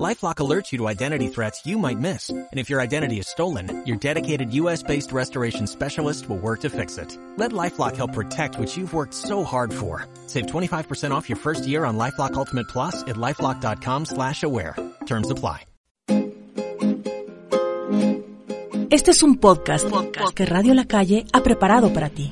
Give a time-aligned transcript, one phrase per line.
[0.00, 2.30] LifeLock alerts you to identity threats you might miss.
[2.30, 6.96] And if your identity is stolen, your dedicated US-based restoration specialist will work to fix
[6.96, 7.16] it.
[7.36, 10.06] Let LifeLock help protect what you've worked so hard for.
[10.26, 14.76] Save 25% off your first year on LifeLock Ultimate Plus at LifeLock.com slash aware.
[15.06, 15.66] Terms apply.
[18.90, 22.30] Este es un podcast, podcast que Radio La Calle ha preparado para ti.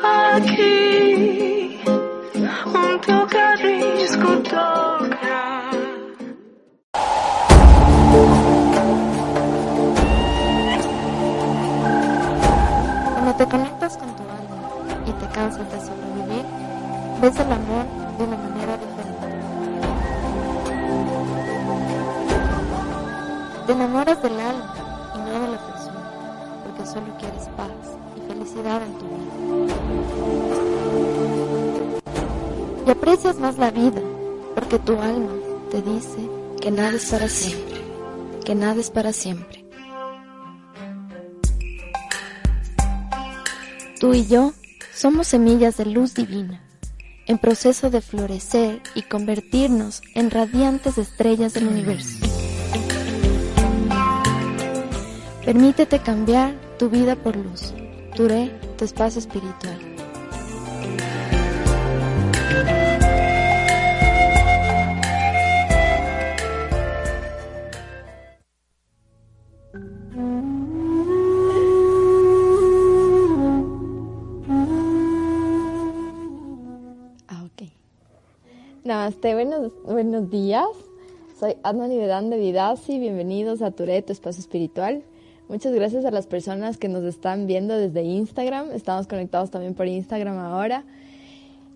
[0.00, 4.42] Aquí, un tocadisco
[15.38, 16.44] cansas de sobrevivir,
[17.22, 17.86] ves el amor
[18.18, 19.26] de una manera diferente.
[23.64, 24.74] Te enamoras del alma
[25.14, 26.10] y no de la persona,
[26.64, 27.70] porque solo quieres paz
[28.16, 29.32] y felicidad en tu vida.
[32.84, 34.02] Y aprecias más la vida,
[34.56, 35.34] porque tu alma
[35.70, 36.28] te dice
[36.60, 37.80] que nada es para siempre,
[38.44, 39.64] que nada es para siempre.
[44.00, 44.52] Tú y yo
[44.98, 46.60] somos semillas de luz divina,
[47.26, 52.26] en proceso de florecer y convertirnos en radiantes estrellas del universo.
[55.44, 57.72] Permítete cambiar tu vida por luz.
[58.16, 59.97] Duré tu espacio espiritual.
[79.18, 80.68] Namaste, buenos, buenos días.
[81.40, 83.00] Soy Adma Nivedán de Vidasi.
[83.00, 85.02] Bienvenidos a Tureto Espacio Espiritual.
[85.48, 88.70] Muchas gracias a las personas que nos están viendo desde Instagram.
[88.70, 90.84] Estamos conectados también por Instagram ahora.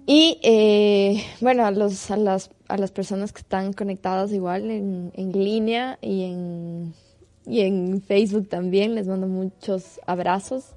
[0.06, 5.10] Y eh, bueno, a, los, a, las, a las personas que están conectadas igual en,
[5.16, 6.94] en línea y en,
[7.44, 10.74] y en Facebook también, les mando muchos abrazos.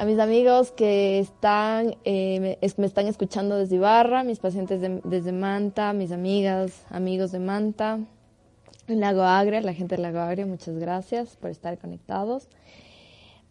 [0.00, 4.80] A mis amigos que están, eh, me, es- me están escuchando desde Ibarra, mis pacientes
[4.80, 7.98] de- desde Manta, mis amigas, amigos de Manta,
[8.88, 12.48] en Lago Agria, la gente de Lago Agria, muchas gracias por estar conectados.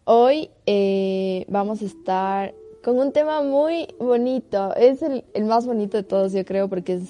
[0.04, 2.52] Hoy eh, vamos a estar
[2.82, 6.94] con un tema muy bonito, es el, el más bonito de todos yo creo porque
[6.94, 7.08] es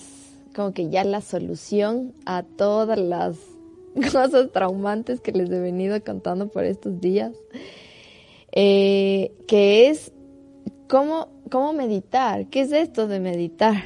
[0.54, 3.38] como que ya la solución a todas las
[4.12, 7.32] cosas traumantes que les he venido contando por estos días,
[8.52, 10.12] eh, que es
[10.88, 13.84] cómo, cómo meditar, qué es esto de meditar.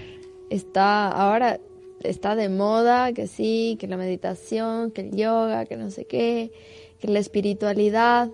[0.51, 1.59] Está ahora
[2.05, 6.53] está de moda que sí, que la meditación, que el yoga, que no sé qué,
[7.01, 8.31] que la espiritualidad.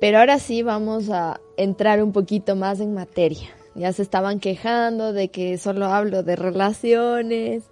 [0.00, 3.48] Pero ahora sí vamos a entrar un poquito más en materia.
[3.74, 7.64] Ya se estaban quejando de que solo hablo de relaciones,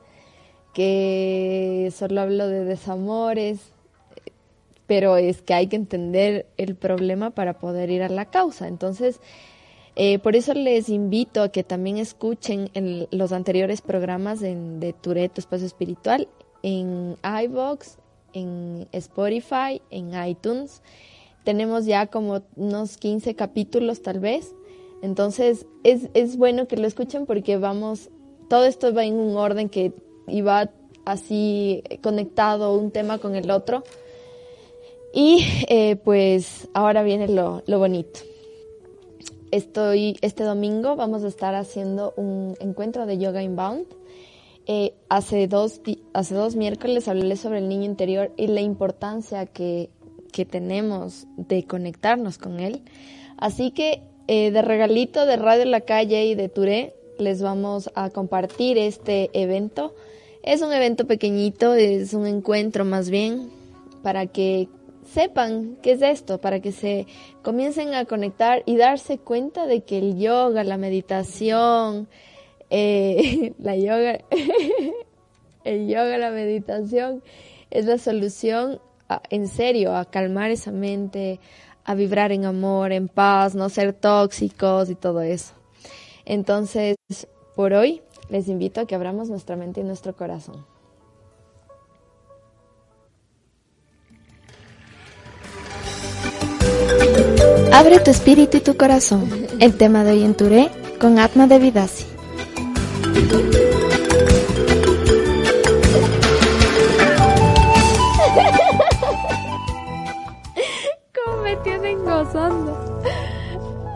[0.74, 3.72] que solo hablo de desamores,
[4.88, 8.66] pero es que hay que entender el problema para poder ir a la causa.
[8.66, 9.20] Entonces,
[9.94, 14.92] eh, por eso les invito a que también escuchen en los anteriores programas en- de
[14.94, 16.26] Tureto Espacio Espiritual
[16.64, 17.98] en iVoox,
[18.32, 20.82] en Spotify, en iTunes.
[21.44, 24.54] Tenemos ya como unos 15 capítulos tal vez.
[25.02, 28.10] Entonces es, es bueno que lo escuchen porque vamos,
[28.48, 29.92] todo esto va en un orden que
[30.26, 30.70] iba
[31.04, 33.82] así conectado un tema con el otro.
[35.12, 38.20] Y eh, pues ahora viene lo, lo bonito.
[39.50, 43.86] Estoy, este domingo vamos a estar haciendo un encuentro de Yoga Inbound.
[44.66, 45.80] Eh, hace, dos,
[46.12, 49.88] hace dos miércoles hablé sobre el niño interior y la importancia que,
[50.30, 52.82] que tenemos de conectarnos con él.
[53.38, 58.10] Así que eh, de regalito de Radio La Calle y de Touré les vamos a
[58.10, 59.94] compartir este evento.
[60.42, 63.48] Es un evento pequeñito, es un encuentro más bien
[64.02, 64.68] para que
[65.12, 67.06] sepan qué es esto, para que se
[67.42, 72.08] comiencen a conectar y darse cuenta de que el yoga, la meditación,
[72.70, 74.20] eh, la yoga,
[75.64, 77.22] el yoga, la meditación
[77.70, 78.80] es la solución
[79.30, 81.40] en serio a calmar esa mente,
[81.84, 85.54] a vibrar en amor, en paz, no ser tóxicos y todo eso.
[86.26, 86.96] Entonces,
[87.56, 90.66] por hoy les invito a que abramos nuestra mente y nuestro corazón.
[97.88, 99.30] Abre tu espíritu y tu corazón.
[99.60, 100.68] El tema de hoy en Touré
[101.00, 102.04] con Atma de Vidasi.
[111.14, 113.00] ¿Cómo me tienen gozando?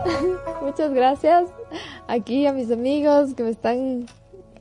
[0.62, 1.50] Muchas gracias
[2.08, 4.06] aquí a mis amigos que me están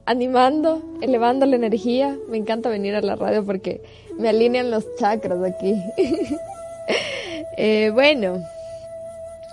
[0.05, 2.17] animando, elevando la energía.
[2.27, 3.81] Me encanta venir a la radio porque
[4.19, 5.73] me alinean los chakras aquí.
[7.57, 8.41] Eh, bueno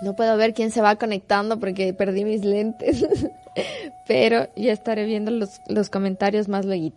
[0.01, 3.05] no puedo ver quién se va conectando porque perdí mis lentes,
[4.07, 6.91] pero ya estaré viendo los, los comentarios más luego.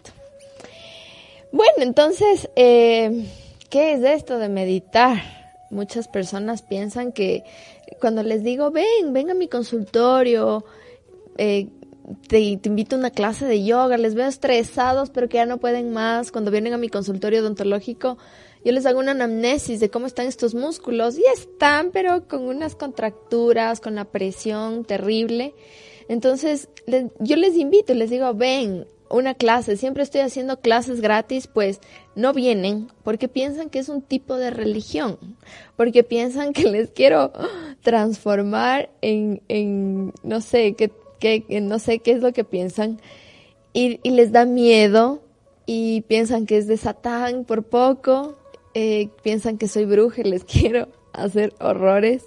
[1.50, 3.26] Bueno, entonces, eh,
[3.68, 5.18] ¿qué es esto de meditar?
[5.70, 7.44] Muchas personas piensan que
[8.00, 10.64] cuando les digo, ven, ven a mi consultorio,
[11.38, 11.68] eh,
[12.28, 15.58] te, te, invito a una clase de yoga, les veo estresados, pero que ya no
[15.58, 16.32] pueden más.
[16.32, 18.18] Cuando vienen a mi consultorio odontológico,
[18.64, 21.18] yo les hago una anamnesis de cómo están estos músculos.
[21.18, 25.54] Y están, pero con unas contracturas, con la presión terrible.
[26.08, 26.68] Entonces,
[27.18, 31.80] yo les invito, les digo, ven, una clase, siempre estoy haciendo clases gratis, pues
[32.14, 35.18] no vienen porque piensan que es un tipo de religión,
[35.76, 37.30] porque piensan que les quiero
[37.82, 43.00] transformar en, en no sé, que, que, no sé qué es lo que piensan,
[43.74, 45.22] y, y, les da miedo
[45.66, 48.36] y piensan que es de Satán por poco,
[48.74, 52.24] eh, piensan que soy bruja y les quiero hacer horrores.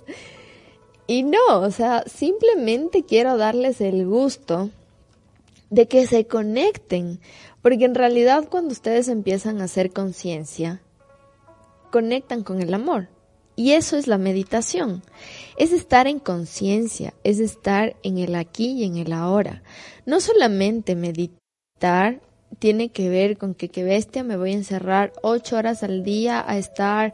[1.07, 4.71] Y no, o sea, simplemente quiero darles el gusto
[5.69, 7.19] de que se conecten,
[7.61, 10.81] porque en realidad cuando ustedes empiezan a hacer conciencia,
[11.91, 13.07] conectan con el amor.
[13.55, 15.01] Y eso es la meditación.
[15.57, 19.63] Es estar en conciencia, es estar en el aquí y en el ahora.
[20.05, 22.19] No solamente meditar
[22.59, 26.43] tiene que ver con que qué bestia me voy a encerrar ocho horas al día
[26.47, 27.13] a estar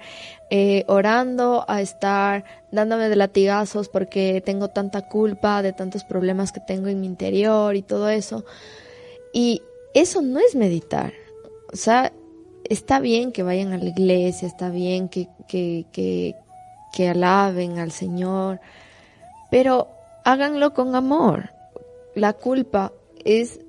[0.50, 6.60] eh, orando, a estar dándome de latigazos porque tengo tanta culpa de tantos problemas que
[6.60, 8.46] tengo en mi interior y todo eso.
[9.34, 9.62] Y
[9.94, 11.14] eso no es meditar.
[11.72, 12.12] O sea,
[12.66, 16.36] está bien que vayan a la iglesia, está bien que, que, que,
[16.94, 18.60] que alaben al Señor,
[19.50, 19.90] pero
[20.24, 21.52] háganlo con amor.
[22.16, 22.92] La culpa
[23.24, 23.60] es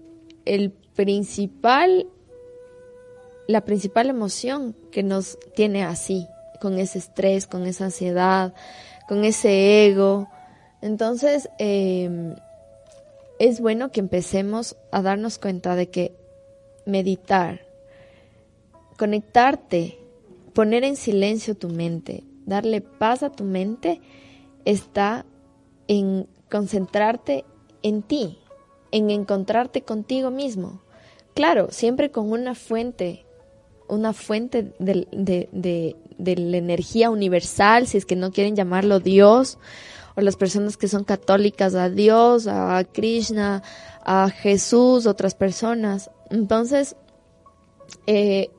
[0.45, 2.07] el principal,
[3.47, 6.27] la principal emoción que nos tiene así,
[6.61, 8.55] con ese estrés, con esa ansiedad,
[9.09, 10.29] con ese ego.
[10.81, 12.35] Entonces, eh,
[13.39, 16.15] es bueno que empecemos a darnos cuenta de que
[16.87, 17.61] meditar,
[18.97, 19.99] conectarte,
[20.53, 24.01] poner en silencio tu mente, darle paz a tu mente,
[24.65, 25.25] está
[25.89, 27.45] en concentrarte
[27.83, 28.39] en ti,
[28.91, 30.82] en encontrarte contigo mismo.
[31.35, 33.25] Claro, siempre con una fuente,
[33.89, 39.59] una fuente de, la energía universal, si es que no quieren llamarlo Dios,
[40.15, 43.63] o las personas que son católicas a Dios, a Krishna,
[44.05, 46.11] a Jesús, otras personas.
[46.29, 46.97] Entonces,
[48.07, 48.51] eh,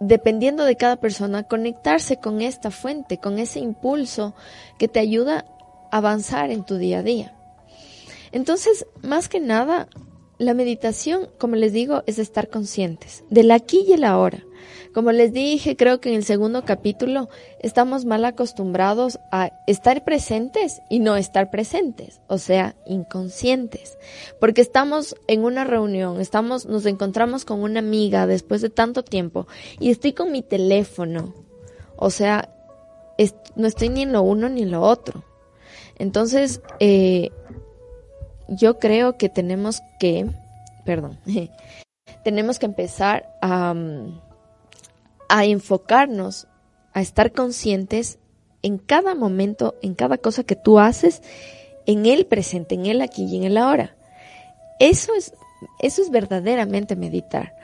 [0.00, 4.34] dependiendo de cada persona, conectarse con esta fuente, con ese impulso
[4.78, 5.44] que te ayuda
[5.90, 7.34] a avanzar en tu día a día.
[8.32, 9.88] Entonces, más que nada,
[10.38, 14.44] la meditación, como les digo, es estar conscientes del aquí y el ahora.
[14.94, 17.28] Como les dije, creo que en el segundo capítulo
[17.60, 23.98] estamos mal acostumbrados a estar presentes y no estar presentes, o sea, inconscientes,
[24.40, 29.46] porque estamos en una reunión, estamos nos encontramos con una amiga después de tanto tiempo
[29.78, 31.34] y estoy con mi teléfono.
[31.96, 32.54] O sea,
[33.56, 35.24] no estoy ni en lo uno ni en lo otro.
[35.98, 37.30] Entonces, eh,
[38.48, 40.26] yo creo que tenemos que,
[40.84, 41.18] perdón,
[42.24, 43.74] tenemos que empezar a,
[45.28, 46.46] a enfocarnos,
[46.92, 48.18] a estar conscientes
[48.62, 51.22] en cada momento, en cada cosa que tú haces,
[51.86, 53.96] en el presente, en el aquí y en el ahora.
[54.78, 55.32] Eso es,
[55.80, 57.54] eso es verdaderamente meditar.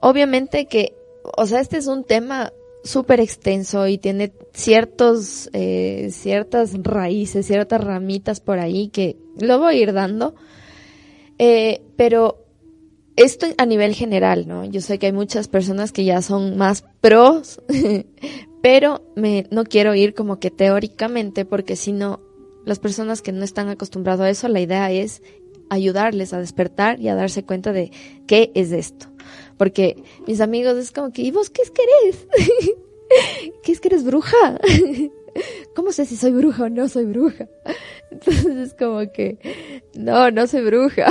[0.00, 0.94] Obviamente que,
[1.36, 2.52] o sea, este es un tema
[2.82, 9.74] súper extenso y tiene ciertos, eh, ciertas raíces, ciertas ramitas por ahí que lo voy
[9.74, 10.34] a ir dando.
[11.38, 12.46] Eh, pero
[13.16, 14.64] esto a nivel general, ¿no?
[14.64, 17.60] Yo sé que hay muchas personas que ya son más pros,
[18.62, 22.20] pero me, no quiero ir como que teóricamente porque si no,
[22.64, 25.22] las personas que no están acostumbradas a eso, la idea es
[25.68, 27.90] ayudarles a despertar y a darse cuenta de
[28.26, 29.09] qué es esto.
[29.60, 32.26] Porque mis amigos es como que, ¿y vos qué es que eres?
[33.62, 34.58] ¿Qué es que eres bruja?
[35.76, 37.46] ¿Cómo sé si soy bruja o no soy bruja?
[38.10, 39.36] Entonces es como que,
[39.92, 41.08] no, no soy bruja.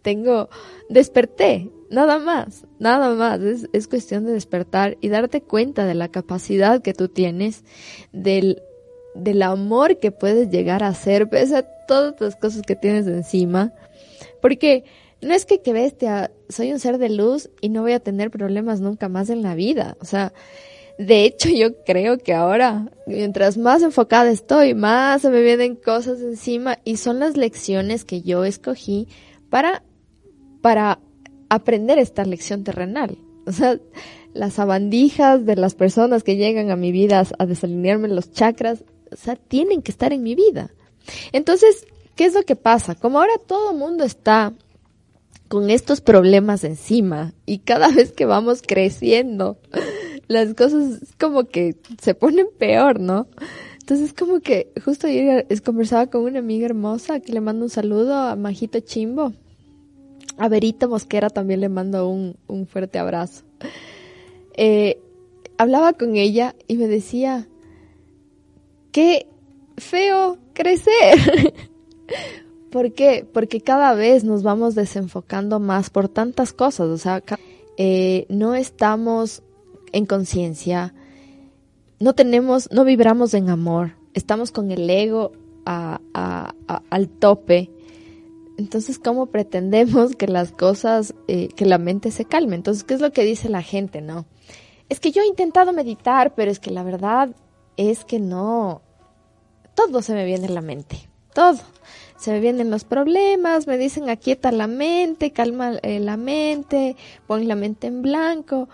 [0.00, 0.48] Tengo,
[0.88, 3.42] desperté, nada más, nada más.
[3.42, 7.64] Es, es, cuestión de despertar y darte cuenta de la capacidad que tú tienes,
[8.10, 8.62] del,
[9.14, 13.74] del amor que puedes llegar a hacer, pese a todas las cosas que tienes encima.
[14.40, 14.84] Porque
[15.20, 15.74] no es que, que
[16.50, 19.54] soy un ser de luz y no voy a tener problemas nunca más en la
[19.54, 19.96] vida.
[20.00, 20.32] O sea,
[20.98, 26.20] de hecho, yo creo que ahora, mientras más enfocada estoy, más se me vienen cosas
[26.20, 29.08] encima y son las lecciones que yo escogí
[29.48, 29.82] para,
[30.60, 31.00] para
[31.48, 33.16] aprender esta lección terrenal.
[33.46, 33.78] O sea,
[34.34, 39.16] las sabandijas de las personas que llegan a mi vida a desalinearme los chakras, o
[39.16, 40.70] sea, tienen que estar en mi vida.
[41.32, 42.94] Entonces, ¿qué es lo que pasa?
[42.94, 44.52] Como ahora todo el mundo está
[45.50, 49.58] con estos problemas encima y cada vez que vamos creciendo,
[50.28, 53.26] las cosas como que se ponen peor, ¿no?
[53.80, 58.14] Entonces como que justo ayer conversaba con una amiga hermosa que le mando un saludo
[58.14, 59.32] a Majito Chimbo.
[60.38, 63.42] A Verita Mosquera también le mando un, un fuerte abrazo.
[64.56, 65.00] Eh,
[65.58, 67.48] hablaba con ella y me decía,
[68.92, 69.26] qué
[69.76, 71.52] feo crecer.
[72.70, 73.26] ¿Por qué?
[73.30, 76.88] Porque cada vez nos vamos desenfocando más por tantas cosas.
[76.88, 77.22] O sea,
[77.76, 79.42] eh, no estamos
[79.92, 80.94] en conciencia,
[81.98, 85.32] no tenemos, no vibramos en amor, estamos con el ego
[85.64, 87.70] al tope.
[88.56, 92.56] Entonces, ¿cómo pretendemos que las cosas, eh, que la mente se calme?
[92.56, 94.26] Entonces, ¿qué es lo que dice la gente, no?
[94.88, 97.30] Es que yo he intentado meditar, pero es que la verdad
[97.76, 98.82] es que no,
[99.74, 101.58] todo se me viene en la mente, todo.
[102.20, 106.94] Se me vienen los problemas, me dicen aquieta la mente, calma eh, la mente,
[107.26, 108.68] pon la mente en blanco.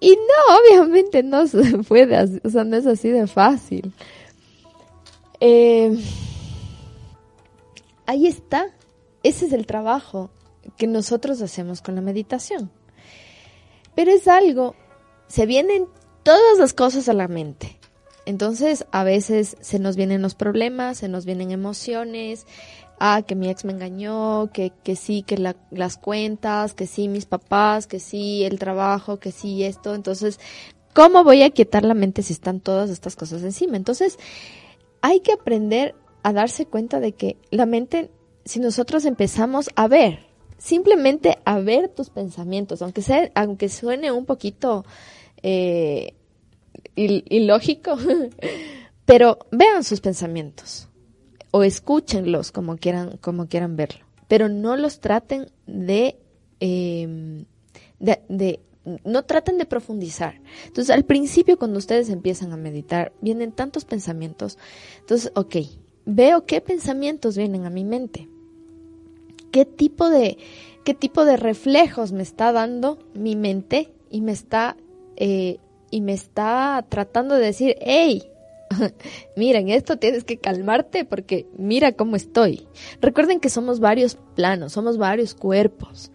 [0.00, 3.92] Y no, obviamente no se puede, o sea, no es así de fácil.
[5.38, 5.96] Eh,
[8.06, 8.66] ahí está,
[9.22, 10.30] ese es el trabajo
[10.76, 12.72] que nosotros hacemos con la meditación.
[13.94, 14.74] Pero es algo,
[15.28, 15.86] se vienen
[16.24, 17.75] todas las cosas a la mente.
[18.26, 22.46] Entonces, a veces se nos vienen los problemas, se nos vienen emociones,
[22.98, 25.38] ah, que mi ex me engañó, que, que sí, que
[25.70, 29.94] las cuentas, que sí, mis papás, que sí, el trabajo, que sí, esto.
[29.94, 30.40] Entonces,
[30.92, 33.76] ¿cómo voy a quietar la mente si están todas estas cosas encima?
[33.76, 34.18] Entonces,
[35.02, 38.10] hay que aprender a darse cuenta de que la mente,
[38.44, 40.26] si nosotros empezamos a ver,
[40.58, 44.84] simplemente a ver tus pensamientos, aunque sea, aunque suene un poquito
[45.44, 46.15] eh,
[46.96, 47.96] ilógico,
[49.04, 50.88] pero vean sus pensamientos
[51.50, 56.18] o escúchenlos como quieran, como quieran verlo, pero no los traten de,
[56.60, 57.44] em,
[57.98, 58.60] de,
[59.04, 60.40] no traten de profundizar.
[60.66, 64.58] Entonces, al principio, cuando ustedes empiezan a meditar, vienen tantos pensamientos.
[65.00, 65.56] Entonces, ok,
[66.04, 68.28] veo qué pensamientos vienen a mi mente.
[69.50, 70.38] ¿Qué tipo de,
[70.84, 74.76] qué tipo de reflejos me está dando mi mente y me está,
[75.16, 75.58] eh,
[75.90, 78.30] y me está tratando de decir, hey,
[79.36, 82.66] Miren, esto tienes que calmarte porque mira cómo estoy.
[83.00, 86.10] Recuerden que somos varios planos, somos varios cuerpos.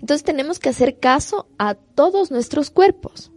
[0.00, 3.30] Entonces tenemos que hacer caso a todos nuestros cuerpos.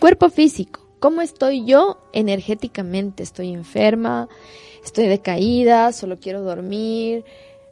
[0.00, 3.22] Cuerpo físico, ¿cómo estoy yo energéticamente?
[3.22, 4.28] ¿Estoy enferma?
[4.84, 5.92] ¿Estoy decaída?
[5.92, 7.24] ¿Solo quiero dormir?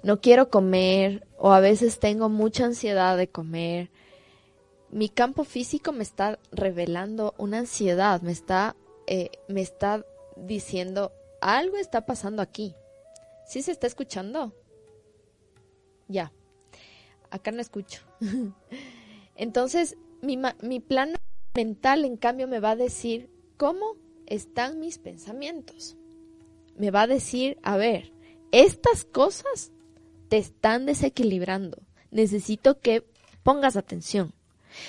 [0.02, 1.26] ¿No quiero comer?
[1.38, 3.90] ¿O a veces tengo mucha ansiedad de comer?
[4.90, 8.76] Mi campo físico me está revelando una ansiedad, me está
[9.10, 10.04] eh, me está
[10.36, 12.74] diciendo, algo está pasando aquí.
[13.46, 14.52] ¿Sí se está escuchando?
[16.08, 16.30] Ya.
[17.30, 18.02] Acá no escucho.
[19.34, 21.16] Entonces, mi, mi plano
[21.54, 25.96] mental, en cambio, me va a decir cómo están mis pensamientos.
[26.76, 28.12] Me va a decir, a ver,
[28.52, 29.72] estas cosas
[30.28, 31.78] te están desequilibrando.
[32.10, 33.06] Necesito que
[33.42, 34.34] pongas atención.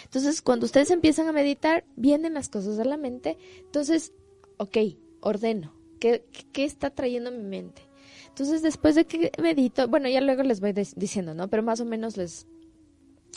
[0.03, 3.37] Entonces, cuando ustedes empiezan a meditar, vienen las cosas a la mente.
[3.59, 4.13] Entonces,
[4.57, 4.77] ok,
[5.21, 5.73] ordeno.
[5.99, 7.81] ¿Qué, qué está trayendo mi mente?
[8.29, 11.49] Entonces, después de que medito, bueno, ya luego les voy diciendo, ¿no?
[11.49, 12.47] Pero más o menos les,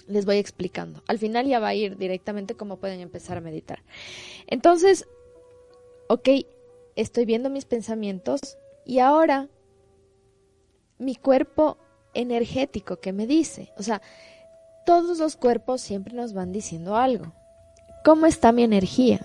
[0.07, 1.03] les voy explicando.
[1.09, 3.83] Al final ya va a ir directamente cómo pueden empezar a meditar.
[4.47, 5.07] Entonces,
[6.09, 6.29] ok,
[6.97, 8.41] estoy viendo mis pensamientos
[8.85, 9.49] y ahora
[10.99, 11.79] mi cuerpo
[12.15, 14.03] energético que me dice, o sea,
[14.85, 17.33] todos los cuerpos siempre nos van diciendo algo.
[18.05, 19.21] ¿Cómo está mi energía?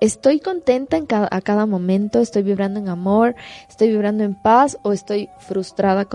[0.00, 0.98] ¿Estoy contenta
[1.30, 2.20] a cada momento?
[2.20, 3.36] ¿Estoy vibrando en amor?
[3.68, 4.76] ¿Estoy vibrando en paz?
[4.82, 6.08] ¿O estoy frustrada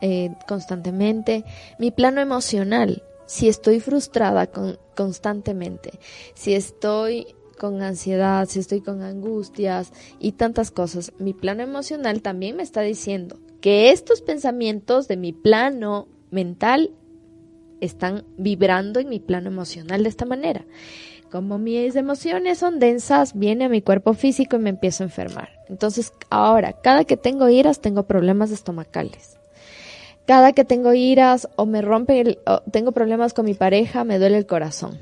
[0.00, 1.44] eh, constantemente?
[1.78, 4.50] Mi plano emocional, si estoy frustrada
[4.94, 5.98] constantemente,
[6.34, 7.26] si estoy
[7.58, 12.80] con ansiedad, si estoy con angustias y tantas cosas, mi plano emocional también me está
[12.80, 16.90] diciendo que estos pensamientos de mi plano mental
[17.82, 20.64] están vibrando en mi plano emocional de esta manera.
[21.30, 25.50] Como mis emociones son densas, viene a mi cuerpo físico y me empiezo a enfermar.
[25.68, 29.38] Entonces, ahora, cada que tengo iras, tengo problemas estomacales.
[30.26, 32.38] Cada que tengo iras o me rompe, el,
[32.70, 34.98] tengo problemas con mi pareja, me duele el corazón.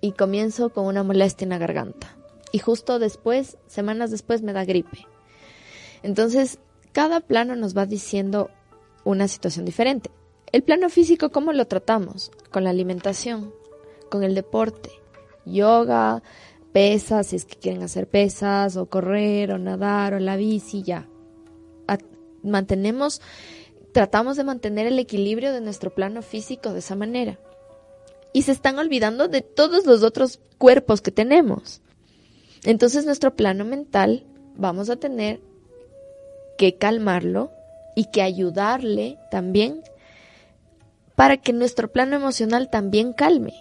[0.00, 2.16] y comienzo con una molestia en la garganta.
[2.50, 5.06] Y justo después, semanas después, me da gripe.
[6.02, 6.58] Entonces,
[6.92, 8.50] cada plano nos va diciendo
[9.04, 10.10] una situación diferente.
[10.52, 12.30] El plano físico, ¿cómo lo tratamos?
[12.50, 13.54] Con la alimentación,
[14.10, 14.90] con el deporte,
[15.46, 16.22] yoga,
[16.72, 21.08] pesas, si es que quieren hacer pesas, o correr, o nadar, o la bici, ya.
[22.42, 23.22] mantenemos,
[23.92, 27.38] tratamos de mantener el equilibrio de nuestro plano físico de esa manera.
[28.34, 31.80] Y se están olvidando de todos los otros cuerpos que tenemos.
[32.64, 34.24] Entonces nuestro plano mental
[34.56, 35.40] vamos a tener
[36.58, 37.50] que calmarlo
[37.96, 39.82] y que ayudarle también
[41.22, 43.54] para que nuestro plano emocional también calme.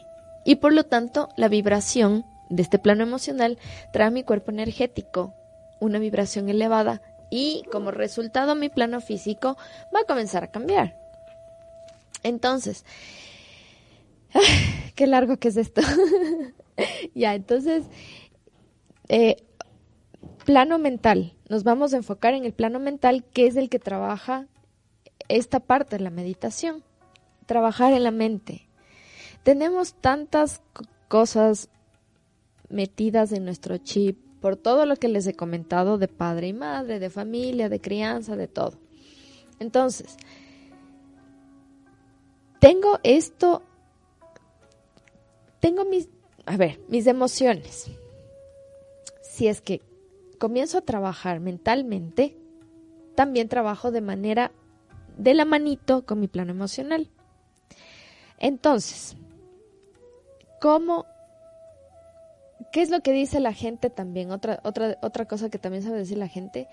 [0.44, 3.60] Y por lo tanto, la vibración de este plano emocional
[3.94, 5.36] trae a mi cuerpo energético
[5.80, 9.58] una vibración elevada y como resultado mi plano físico
[9.96, 10.98] va a comenzar a cambiar.
[12.24, 12.84] Entonces,
[14.96, 15.84] qué largo que es esto.
[17.14, 17.84] ya, entonces,
[19.08, 19.36] eh,
[20.46, 21.36] plano mental.
[21.48, 24.48] Nos vamos a enfocar en el plano mental, que es el que trabaja
[25.28, 26.84] esta parte de la meditación.
[27.52, 28.66] Trabajar en la mente.
[29.44, 30.62] Tenemos tantas
[31.10, 31.68] cosas
[32.70, 36.98] metidas en nuestro chip por todo lo que les he comentado de padre y madre,
[36.98, 38.78] de familia, de crianza, de todo.
[39.60, 40.16] Entonces,
[42.62, 43.64] tengo esto,
[45.60, 46.08] tengo mis,
[46.46, 47.92] a ver, mis emociones.
[49.24, 49.82] Si es que
[50.40, 52.38] comienzo a trabajar mentalmente,
[53.14, 54.54] también trabajo de manera
[55.18, 57.10] de la manito con mi plano emocional.
[58.42, 59.16] Entonces,
[60.60, 61.06] ¿cómo
[62.72, 64.32] ¿Qué es lo que dice la gente también?
[64.32, 66.68] Otra, otra, otra cosa que también sabe decir la gente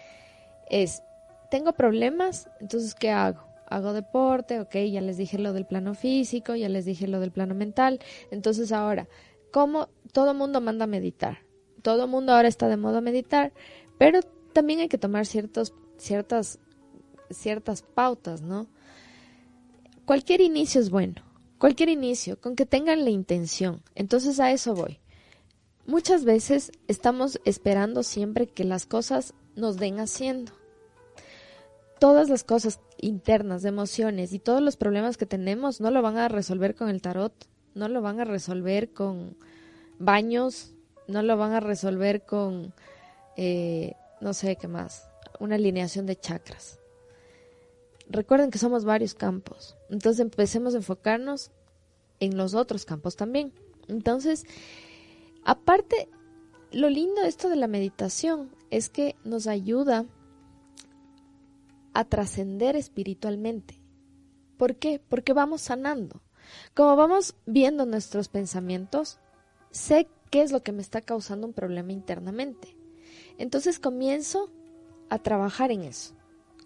[0.70, 1.02] es,
[1.50, 3.40] tengo problemas, entonces ¿qué hago?
[3.66, 7.32] Hago deporte, ok, ya les dije lo del plano físico, ya les dije lo del
[7.32, 9.08] plano mental, entonces ahora,
[9.52, 11.38] ¿cómo todo mundo manda a meditar?
[11.82, 13.52] Todo mundo ahora está de modo a meditar,
[13.98, 14.20] pero
[14.52, 16.60] también hay que tomar ciertos, ciertas,
[17.30, 18.68] ciertas pautas, ¿no?
[20.04, 21.22] Cualquier inicio es bueno,
[21.58, 25.00] cualquier inicio, con que tengan la intención, entonces a eso voy
[25.88, 30.52] Muchas veces estamos esperando siempre que las cosas nos den haciendo.
[31.98, 36.28] Todas las cosas internas, emociones y todos los problemas que tenemos no lo van a
[36.28, 37.32] resolver con el tarot,
[37.74, 39.34] no lo van a resolver con
[39.98, 40.74] baños,
[41.06, 42.74] no lo van a resolver con,
[43.38, 45.08] eh, no sé qué más,
[45.40, 46.80] una alineación de chakras.
[48.08, 51.50] Recuerden que somos varios campos, entonces empecemos a enfocarnos
[52.20, 53.52] en los otros campos también.
[53.86, 54.44] Entonces,
[55.48, 56.10] Aparte,
[56.72, 60.04] lo lindo esto de la meditación es que nos ayuda
[61.94, 63.80] a trascender espiritualmente.
[64.58, 65.00] ¿Por qué?
[65.08, 66.20] Porque vamos sanando.
[66.74, 69.18] Como vamos viendo nuestros pensamientos,
[69.70, 72.76] sé qué es lo que me está causando un problema internamente.
[73.38, 74.50] Entonces comienzo
[75.08, 76.14] a trabajar en eso.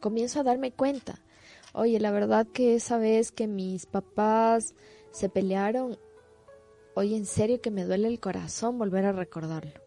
[0.00, 1.20] Comienzo a darme cuenta.
[1.72, 4.74] Oye, la verdad que esa vez que mis papás
[5.11, 5.98] se pelearon,
[6.94, 9.80] Hoy en serio que me duele el corazón volver a recordarlo.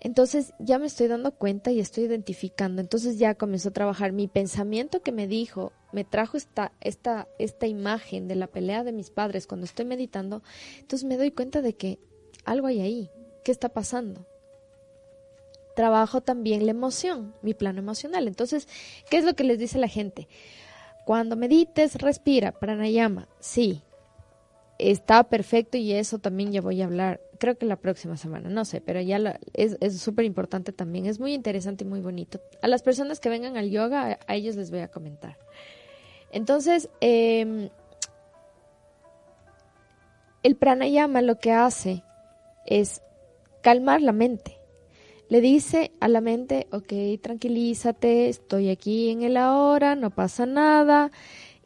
[0.00, 2.80] Entonces ya me estoy dando cuenta y estoy identificando.
[2.80, 7.66] Entonces ya comenzó a trabajar mi pensamiento que me dijo, me trajo esta, esta, esta
[7.66, 10.42] imagen de la pelea de mis padres cuando estoy meditando.
[10.78, 11.98] Entonces me doy cuenta de que
[12.44, 13.10] algo hay ahí.
[13.42, 14.26] ¿Qué está pasando?
[15.74, 18.28] Trabajo también la emoción, mi plano emocional.
[18.28, 18.68] Entonces,
[19.10, 20.28] ¿qué es lo que les dice la gente?
[21.08, 23.28] Cuando medites, respira, pranayama.
[23.40, 23.80] Sí,
[24.78, 28.66] está perfecto y eso también ya voy a hablar, creo que la próxima semana, no
[28.66, 32.42] sé, pero ya es súper importante también, es muy interesante y muy bonito.
[32.60, 35.38] A las personas que vengan al yoga, a, ellos les voy a comentar.
[36.30, 37.70] Entonces, em,
[40.42, 42.02] el pranayama lo que hace
[42.66, 43.00] es
[43.62, 44.57] calmar la mente.
[45.28, 51.10] Le dice a la mente, ok, tranquilízate, estoy aquí en el ahora, no pasa nada,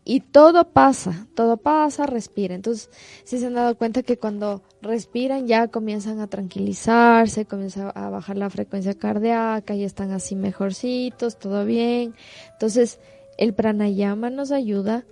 [0.05, 2.57] y todo pasa, todo pasa, respira.
[2.57, 2.91] Entonces,
[3.23, 8.37] si se han dado cuenta que cuando respiran ya comienzan a tranquilizarse, comienza a bajar
[8.37, 12.17] la frecuencia cardíaca, y están así mejorcitos, todo bien.
[12.55, 12.99] Entonces,
[13.39, 15.07] el pranayama nos ayuda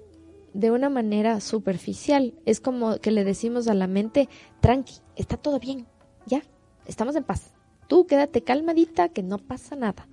[0.54, 2.34] de una manera superficial.
[2.46, 4.28] Es como que le decimos a la mente,
[4.60, 5.86] tranqui, está todo bien,
[6.26, 6.42] ya,
[6.86, 7.52] estamos en paz.
[7.90, 10.06] Tú quédate calmadita, que no pasa nada.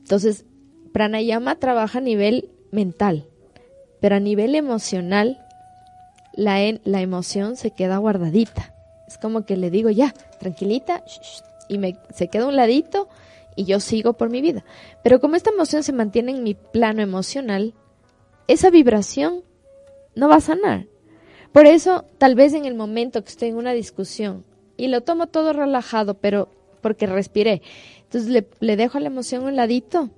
[0.00, 0.44] Entonces,
[0.92, 3.26] pranayama trabaja a nivel mental,
[3.98, 5.42] pero a nivel emocional,
[6.34, 8.74] la, emoción se queda guardadita.
[9.06, 11.02] Es como que le digo, ya, tranquilita,
[11.66, 13.08] y me, se queda un ladito
[13.56, 14.66] y yo sigo por mi vida.
[15.02, 17.72] Pero como esta emoción se mantiene en mi plano emocional,
[18.48, 19.44] esa vibración
[20.14, 20.88] no va a sanar.
[21.52, 24.44] Por eso, tal vez en el momento que estoy en una discusión
[24.76, 26.50] y lo tomo todo relajado, pero
[26.88, 27.60] porque respiré.
[28.04, 30.08] Entonces le, dejo la emoción a un ladito.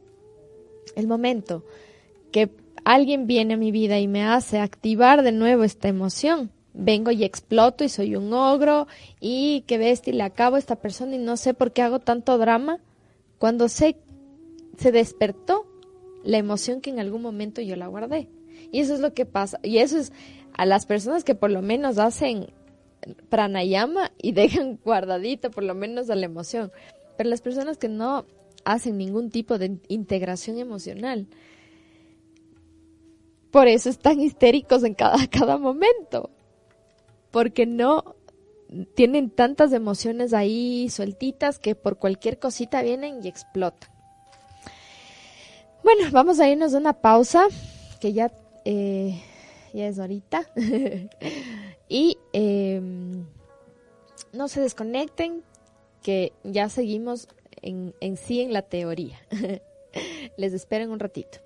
[0.94, 1.64] El momento
[2.30, 2.50] que
[2.84, 7.24] alguien viene a mi vida y me hace activar de nuevo esta emoción, vengo y
[7.24, 8.86] exploto y soy un ogro
[9.18, 11.98] y que bestia y le acabo a esta persona y no sé por qué hago
[11.98, 12.78] tanto drama
[13.38, 13.96] cuando sé
[14.78, 15.66] se despertó
[16.22, 18.28] la emoción que en algún momento yo la guardé.
[18.70, 19.58] Y eso es lo que pasa.
[19.64, 20.12] Y eso es
[20.52, 22.46] a las personas que por lo menos hacen
[23.28, 26.70] pranayama y dejan guardadita por lo menos a la emoción.
[27.16, 28.24] Pero las personas que no
[28.64, 31.26] hacen ningún tipo de integración emocional,
[33.50, 36.30] por eso están histéricos en cada, cada momento.
[37.30, 38.16] Porque no
[38.94, 43.90] tienen tantas emociones ahí sueltitas que por cualquier cosita vienen y explotan.
[45.82, 47.46] Bueno, vamos a irnos a una pausa
[48.00, 48.30] que ya,
[48.64, 49.20] eh,
[49.72, 50.46] ya es ahorita.
[51.90, 53.26] y em,
[54.32, 55.42] no se desconecten,
[56.02, 57.28] que ya seguimos
[57.60, 59.18] en, en sí en la teoría.
[60.38, 61.40] Les espero en un ratito.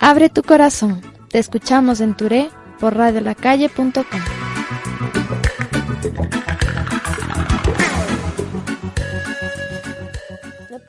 [0.00, 1.00] Abre tu corazón.
[1.30, 4.02] Te escuchamos en Touré por radiolacalle.com.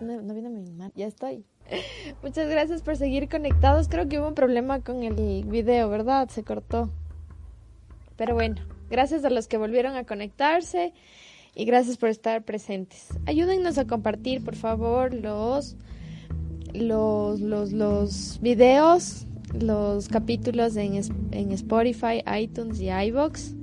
[0.04, 1.46] No, no, viene mi Ya estoy.
[2.24, 3.88] Muchas gracias por seguir conectados.
[3.88, 6.30] Creo que hubo un problema con el video, ¿verdad?
[6.30, 6.90] Se cortó.
[8.18, 10.94] Pero bueno, gracias a los que volvieron a conectarse
[11.56, 13.10] y gracias por estar presentes.
[13.26, 15.78] Ayúdennos a compartir, por favor, los
[16.74, 19.28] los, los, los videos,
[19.60, 21.00] los capítulos en,
[21.32, 23.56] en Spotify, iTunes y iBox.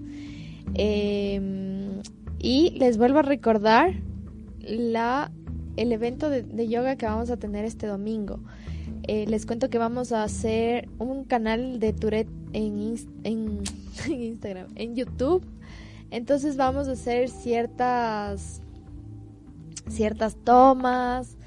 [0.74, 2.03] Em,
[2.38, 3.94] y les vuelvo a recordar
[4.61, 5.33] la,
[5.81, 8.40] el evento de, yoga que vamos a tener este domingo.
[9.05, 12.97] Eh, les cuento que vamos a hacer un canal de Tourette en,
[14.07, 15.43] Instagram, en YouTube.
[16.11, 18.61] Entonces vamos a hacer ciertas
[19.88, 21.38] ciertas tomas.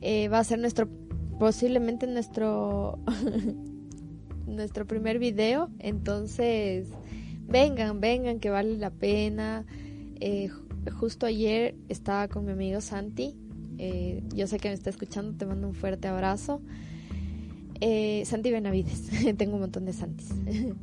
[0.00, 0.88] Eh, va a ser nuestro
[1.38, 2.98] posiblemente nuestro
[4.46, 6.86] nuestro primer video entonces
[7.48, 9.64] vengan vengan que vale la pena
[10.20, 10.48] eh,
[10.92, 13.34] justo ayer estaba con mi amigo Santi
[13.78, 16.60] eh, yo sé que me está escuchando te mando un fuerte abrazo.
[17.80, 20.30] Eh, Santi Benavides tengo un montón de Santis.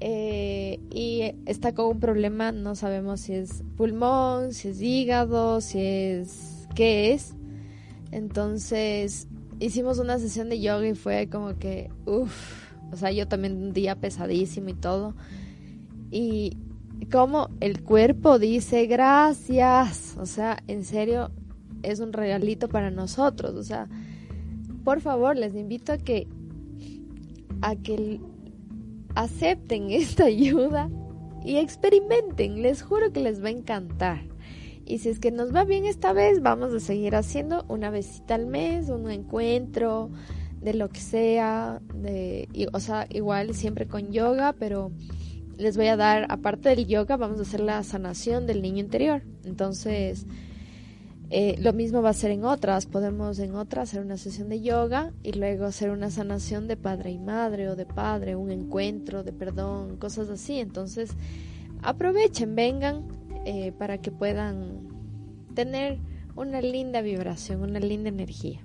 [0.00, 6.68] Y está con un problema no sabemos si es pulmón si es hígado si es
[6.74, 7.34] qué es.
[8.10, 9.28] Entonces
[9.60, 13.72] hicimos una sesión de yoga y fue como que, uff, o sea, yo también un
[13.72, 15.14] día pesadísimo y todo.
[16.10, 16.58] Y
[17.10, 21.30] como el cuerpo dice gracias, o sea, en serio,
[21.90, 23.88] es un regalito para nosotros, o sea,
[24.84, 26.26] por favor, les invito a que,
[27.62, 28.20] a que
[29.14, 30.90] acepten esta ayuda
[31.44, 34.22] y experimenten, les juro que les va a encantar.
[34.86, 38.34] Y si es que nos va bien esta vez, vamos a seguir haciendo una visita
[38.34, 40.10] al mes, un encuentro,
[40.64, 44.92] de lo que sea, de, o sea, igual siempre con yoga, pero
[45.58, 49.22] les voy a dar, aparte del yoga, vamos a hacer la sanación del niño interior.
[49.44, 50.26] Entonces,
[51.36, 52.86] eh, lo mismo va a ser en otras.
[52.86, 57.10] Podemos en otras hacer una sesión de yoga y luego hacer una sanación de padre
[57.10, 60.60] y madre o de padre, un encuentro de perdón, cosas así.
[60.60, 61.10] Entonces,
[61.82, 63.08] aprovechen, vengan
[63.46, 64.86] eh, para que puedan
[65.56, 65.98] tener
[66.36, 68.60] una linda vibración, una linda energía.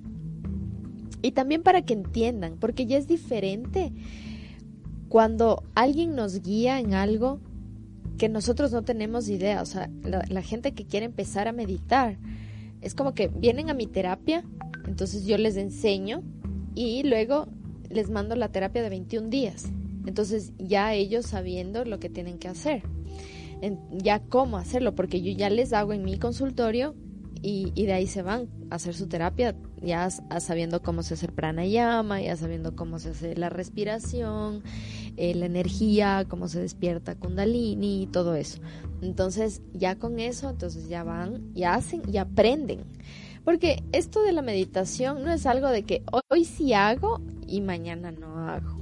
[1.23, 3.91] Y también para que entiendan, porque ya es diferente
[5.07, 7.39] cuando alguien nos guía en algo
[8.19, 9.63] que nosotros no tenemos idea.
[9.63, 12.19] O sea, la, gente que quiere empezar a meditar,
[12.81, 14.43] es como que vienen a mi terapia,
[14.87, 16.23] entonces yo les enseño
[16.75, 17.47] y luego
[17.89, 19.71] les mando la terapia de 21 días.
[20.05, 22.83] Entonces ya ellos sabiendo lo que tienen que hacer
[23.91, 26.95] ya cómo hacerlo, porque yo ya les hago en mi consultorio
[27.41, 31.33] y, de ahí se van a hacer su terapia, ya sabiendo cómo se hace el
[31.33, 34.63] pranayama, ya sabiendo cómo se hace la respiración,
[35.21, 38.61] eh, la energía, cómo se despierta kundalini y todo eso.
[39.01, 42.85] Entonces, ya con eso, entonces ya van y hacen y aprenden.
[43.43, 48.13] Porque esto de la meditación no es algo de que hoy sí hago y mañana
[48.13, 48.77] no hago.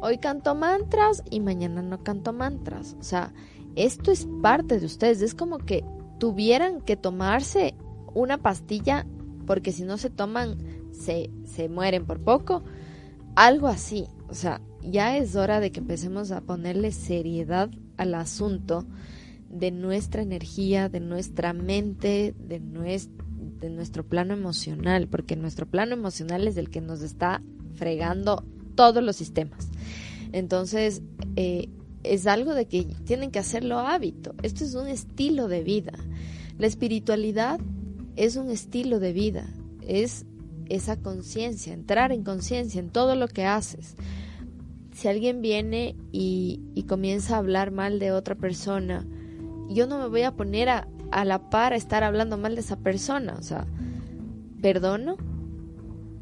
[0.00, 2.96] Hoy canto mantras y mañana no canto mantras.
[3.00, 3.32] O sea,
[3.74, 5.20] esto es parte de ustedes.
[5.20, 5.84] Es como que
[6.20, 7.74] tuvieran que tomarse
[8.14, 9.04] una pastilla
[9.48, 10.58] porque si no se toman
[10.92, 12.62] se, se mueren por poco.
[13.34, 14.06] Algo así.
[14.28, 18.86] O sea, ya es hora de que empecemos a ponerle seriedad al asunto
[19.48, 23.24] de nuestra energía, de nuestra mente, de, nuestro,
[23.60, 27.42] de nuestro plano emocional, porque nuestro plano emocional es el que nos está
[27.74, 29.68] fregando todos los sistemas.
[30.32, 31.02] Entonces,
[31.36, 31.68] eh,
[32.02, 34.34] es algo de que tienen que hacerlo hábito.
[34.42, 35.92] Esto es un estilo de vida.
[36.58, 37.60] La espiritualidad
[38.16, 39.46] es un estilo de vida,
[39.80, 40.26] es
[40.68, 43.94] esa conciencia, entrar en conciencia en todo lo que haces.
[44.92, 49.06] Si alguien viene y, comienza a hablar mal de otra persona,
[49.70, 52.60] yo no me voy a poner a, a la par a estar hablando mal de
[52.60, 53.34] esa persona.
[53.38, 53.66] O sea,
[54.60, 55.16] perdono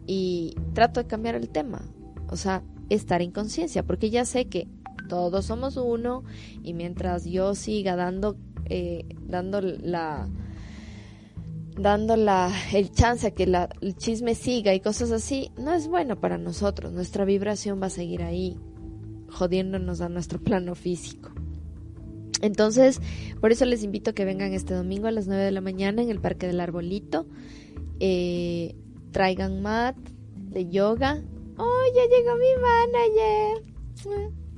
[0.06, 1.82] y trato de cambiar el tema.
[2.28, 4.68] O sea, estar en conciencia, porque ya sé que
[5.08, 6.22] todos somos uno
[6.62, 10.28] y mientras yo siga dando, eh, dando la
[11.76, 15.88] dando la, el chance a que la, el chisme siga y cosas así, no es
[15.88, 16.92] bueno para nosotros.
[16.92, 18.58] Nuestra vibración va a seguir ahí,
[19.28, 21.30] jodiéndonos a nuestro plano físico.
[22.42, 23.00] Entonces,
[23.40, 26.02] por eso les invito a que vengan este domingo a las 9 de la mañana
[26.02, 27.26] en el Parque del Arbolito.
[27.98, 28.74] Eh,
[29.10, 29.96] traigan mat
[30.34, 31.22] de yoga.
[31.58, 33.70] ¡Oh, ya llegó mi manager!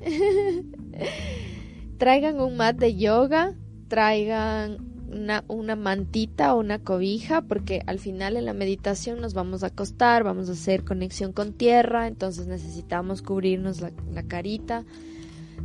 [1.99, 3.55] traigan un mat de yoga,
[3.89, 9.69] traigan una, mantita o una cobija, porque al final en la meditación nos vamos a
[9.69, 13.93] acostar, vamos a hacer conexión con tierra, entonces necesitamos cubrirnos la,
[14.27, 14.85] carita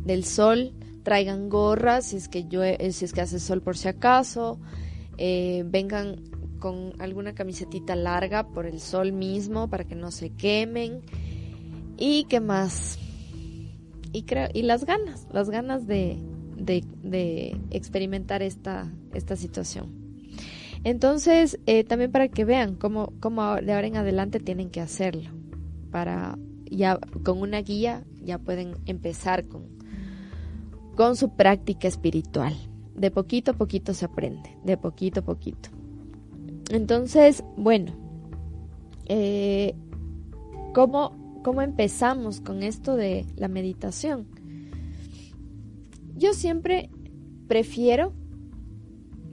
[0.05, 0.73] del sol.
[1.03, 2.45] Traigan gorras si es que
[2.91, 4.60] si es que hace sol por si acaso.
[5.17, 6.17] Eh, vengan
[6.60, 11.01] con alguna camisetita larga por el sol mismo para que no se quemen.
[11.97, 12.99] ¿Y qué más?
[14.17, 16.17] y, creo, y las ganas, las ganas de,
[16.58, 19.91] de, experimentar esta, esta situación.
[20.84, 25.30] Entonces, eh, también para que vean cómo, cómo de ahora en adelante tienen que hacerlo.
[25.91, 26.38] Para
[26.70, 29.63] ya con una guía ya pueden empezar con,
[30.96, 32.56] con su práctica espiritual.
[32.96, 35.70] De poquito a poquito se aprende, de poquito a poquito.
[36.72, 37.93] Entonces, bueno,
[39.06, 39.76] eh,
[40.74, 44.28] ¿cómo, cómo empezamos con esto de la meditación.
[46.17, 46.89] Yo siempre
[47.47, 48.12] prefiero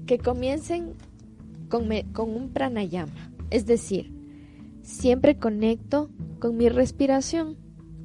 [0.07, 0.93] que comiencen
[1.71, 4.13] con, un pranayama, es decir,
[4.83, 7.57] siempre conecto con mi respiración,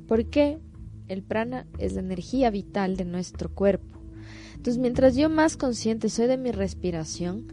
[0.07, 0.59] porque
[1.09, 3.99] el prana es la energía vital de nuestro cuerpo.
[4.55, 7.47] Entonces, mientras yo más consciente soy de mi respiración,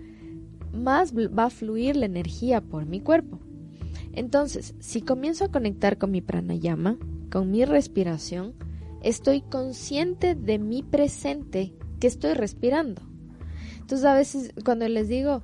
[0.73, 3.41] más va a fluir la energía por mi cuerpo.
[4.13, 6.99] Entonces, si comienzo a conectar con mi pranayama,
[7.31, 8.55] con mi respiración,
[9.09, 13.03] estoy consciente de mi presente que estoy respirando.
[13.81, 15.43] Entonces, a veces cuando les digo,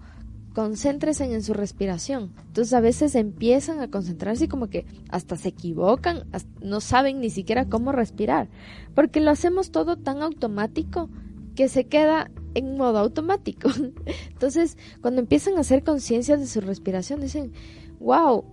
[0.55, 2.33] concéntrense en su respiración.
[2.49, 6.25] Entonces a veces empiezan a concentrarse y como que hasta se equivocan,
[6.61, 8.49] no saben ni siquiera cómo respirar,
[8.95, 11.09] porque lo hacemos todo tan automático
[11.55, 13.71] que se queda en modo automático.
[14.31, 17.53] Entonces cuando empiezan a hacer conciencia de su respiración dicen,
[17.99, 18.45] wow,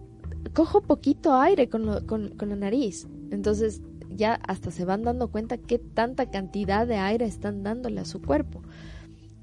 [0.53, 3.07] cojo poquito aire con, la nariz.
[3.31, 8.05] Entonces ya hasta se van dando cuenta qué tanta cantidad de aire están dándole a
[8.05, 8.61] su cuerpo.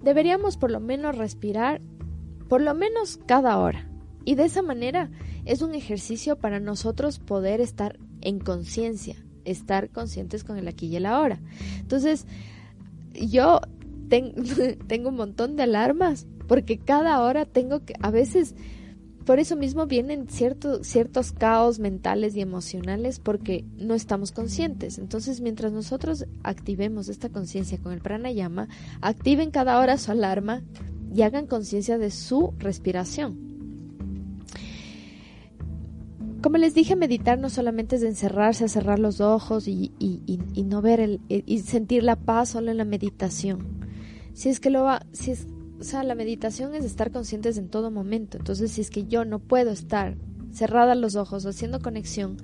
[0.03, 1.81] Deberíamos por lo menos respirar
[2.49, 3.89] por lo menos cada hora.
[4.25, 5.11] Y de esa manera
[5.45, 10.97] es un ejercicio para nosotros poder estar en conciencia, estar conscientes con el aquí y
[10.97, 11.41] el ahora.
[11.79, 12.27] Entonces,
[13.15, 13.61] yo
[14.09, 18.55] tengo un montón de alarmas porque cada hora tengo que, a veces
[19.27, 24.99] por eso mismo vienen ciertos caos mentales y emocionales porque no estamos conscientes.
[24.99, 28.69] Entonces, mientras nosotros activemos esta conciencia con el pranayama,
[29.01, 30.63] activen cada hora su alarma
[31.13, 33.37] y hagan conciencia de su respiración.
[36.41, 39.91] Como les dije, meditar no solamente es encerrarse cerrar los ojos y,
[40.65, 43.67] no ver el, y sentir la paz solo en la meditación.
[44.35, 47.69] Si es que lo va, si es, o sea, la meditación es estar conscientes en
[47.69, 48.39] todo momento.
[48.39, 50.17] Entonces, si es que yo no puedo estar
[50.53, 52.39] cerrada los ojos haciendo conexión,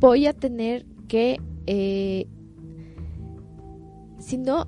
[0.00, 2.26] voy a tener que, eh,
[4.18, 4.66] si no,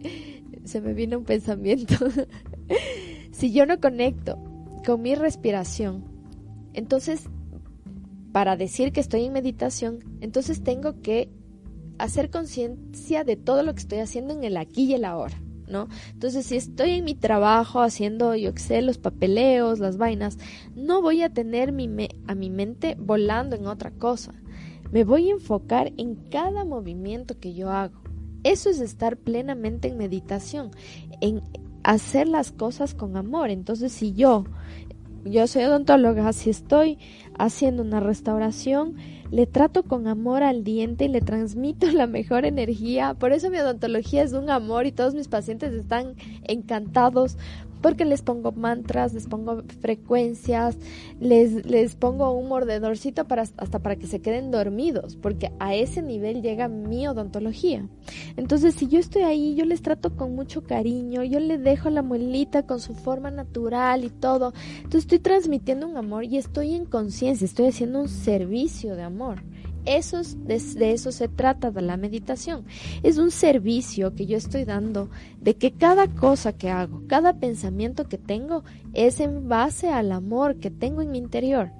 [0.64, 1.94] se me viene un pensamiento,
[3.32, 4.38] si yo no conecto
[4.86, 6.04] con mi respiración,
[6.72, 7.24] entonces,
[8.30, 11.28] para decir que estoy en meditación, entonces tengo que
[11.98, 15.41] hacer conciencia de todo lo que estoy haciendo en el aquí y el ahora.
[16.12, 20.38] Entonces, si estoy en mi trabajo haciendo, yo sé, los papeleos, las vainas,
[20.74, 21.88] no voy a tener mi
[22.26, 24.34] a mi mente volando en otra cosa.
[24.90, 28.00] Me voy a enfocar en cada movimiento que yo hago.
[28.44, 30.70] Eso es estar plenamente en meditación,
[31.20, 31.40] en
[31.84, 33.50] hacer las cosas con amor.
[33.50, 34.44] Entonces, si yo,
[35.24, 36.98] yo soy odontóloga, si estoy
[37.42, 38.96] haciendo una restauración,
[39.32, 43.14] le trato con amor al diente y le transmito la mejor energía.
[43.14, 47.36] Por eso mi odontología es un amor y todos mis pacientes están encantados
[47.82, 50.76] porque les pongo mantras, les pongo frecuencias,
[51.20, 56.02] les, les pongo un mordedorcito para, hasta para que se queden dormidos, porque a ese
[56.02, 57.86] nivel llega mi odontología.
[58.36, 62.02] Entonces, si yo estoy ahí, yo les trato con mucho cariño, yo les dejo la
[62.02, 64.52] muelita con su forma natural y todo.
[64.76, 69.42] Entonces, estoy transmitiendo un amor y estoy en conciencia, estoy haciendo un servicio de amor.
[69.84, 72.64] Eso de, eso se trata de la meditación.
[73.02, 78.08] Es un servicio que yo estoy dando de que cada cosa que hago, cada pensamiento
[78.08, 81.70] que tengo es en base al amor que tengo en mi interior.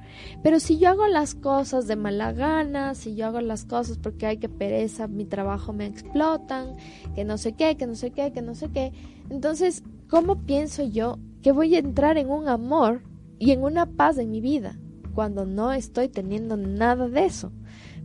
[0.43, 4.27] Pero si yo hago las cosas de mala gana, si yo hago las cosas porque
[4.27, 6.77] hay que pereza, mi trabajo me explotan,
[7.15, 8.93] que no sé qué, que no sé qué, que no sé qué,
[9.31, 13.03] entonces, ¿cómo pienso yo que voy a entrar en un amor
[13.39, 14.79] y en una paz en mi vida
[15.15, 17.53] cuando no estoy teniendo nada de eso?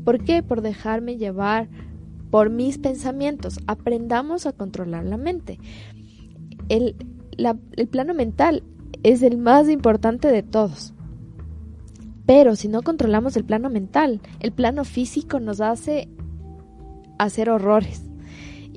[0.07, 0.41] ¿Por qué?
[0.41, 1.67] Por dejarme llevar
[2.31, 3.59] por mis pensamientos.
[3.67, 5.59] Aprendamos a controlar la mente.
[6.69, 6.95] El,
[7.75, 8.63] el plano mental
[9.03, 10.93] es el más importante de todos.
[12.25, 16.07] Pero si no controlamos el plano mental, el plano físico nos hace
[17.19, 18.01] hacer horrores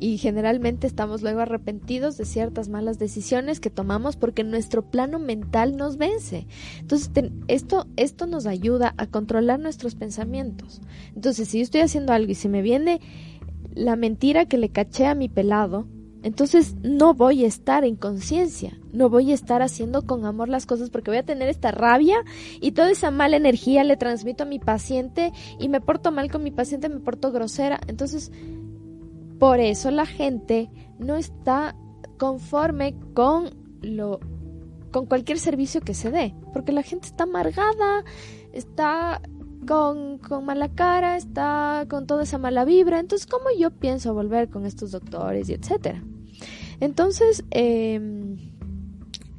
[0.01, 5.77] y generalmente estamos luego arrepentidos de ciertas malas decisiones que tomamos porque nuestro plano mental
[5.77, 6.47] nos vence.
[6.81, 7.11] Entonces,
[7.49, 10.81] esto, esto nos ayuda a controlar nuestros pensamientos.
[11.15, 13.01] Entonces, si yo estoy haciendo algo y se me viene
[13.75, 15.87] la mentira que le caché a mi pelado,
[16.23, 20.67] entonces no voy a estar en conciencia, no voy a estar haciendo con amor las
[20.67, 22.17] cosas porque voy a tener esta rabia
[22.61, 26.43] y toda esa mala energía le transmito a mi paciente y me porto mal con
[26.43, 27.81] mi paciente, me porto grosera.
[27.87, 28.33] Entonces
[29.41, 31.75] por eso la gente no está
[32.19, 33.51] conforme con
[33.81, 34.21] lo
[34.93, 38.05] con cualquier servicio que se dé, porque la gente está amargada,
[38.53, 39.23] está
[39.67, 44.51] con, con, mala cara, está con toda esa mala vibra, entonces ¿cómo yo pienso volver
[44.51, 46.03] con estos doctores y etcétera?
[46.81, 48.37] Entonces, em,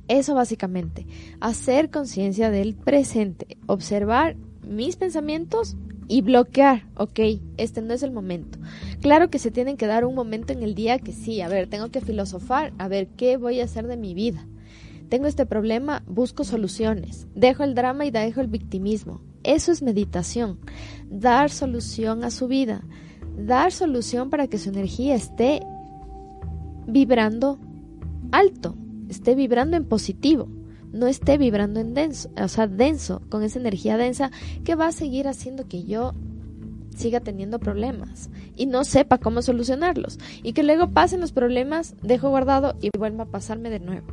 [0.08, 1.06] eso básicamente,
[1.42, 5.76] hacer conciencia del presente, observar mis pensamientos
[6.12, 7.22] y bloquear, ok,
[7.56, 8.60] este no es el momento.
[9.00, 11.68] Claro que se tienen que dar un momento en el día que sí, a ver,
[11.68, 14.46] tengo que filosofar, a ver, ¿qué voy a hacer de mi vida?
[15.08, 19.22] Tengo este problema, busco soluciones, dejo el drama y dejo el victimismo.
[19.44, 20.60] Eso es meditación,
[21.10, 22.84] dar solución a su vida,
[23.38, 25.62] dar solución para que su energía esté
[26.88, 27.58] vibrando
[28.34, 28.76] alto,
[29.08, 30.50] esté vibrando en positivo
[30.92, 34.32] no esté vibrando en denso, o sea, denso, con esa energía densa
[34.64, 36.14] que va a seguir haciendo que yo
[36.96, 42.30] siga teniendo problemas y no sepa cómo solucionarlos y que luego pasen los problemas, dejo
[42.30, 44.08] guardado y vuelva a pasarme de nuevo.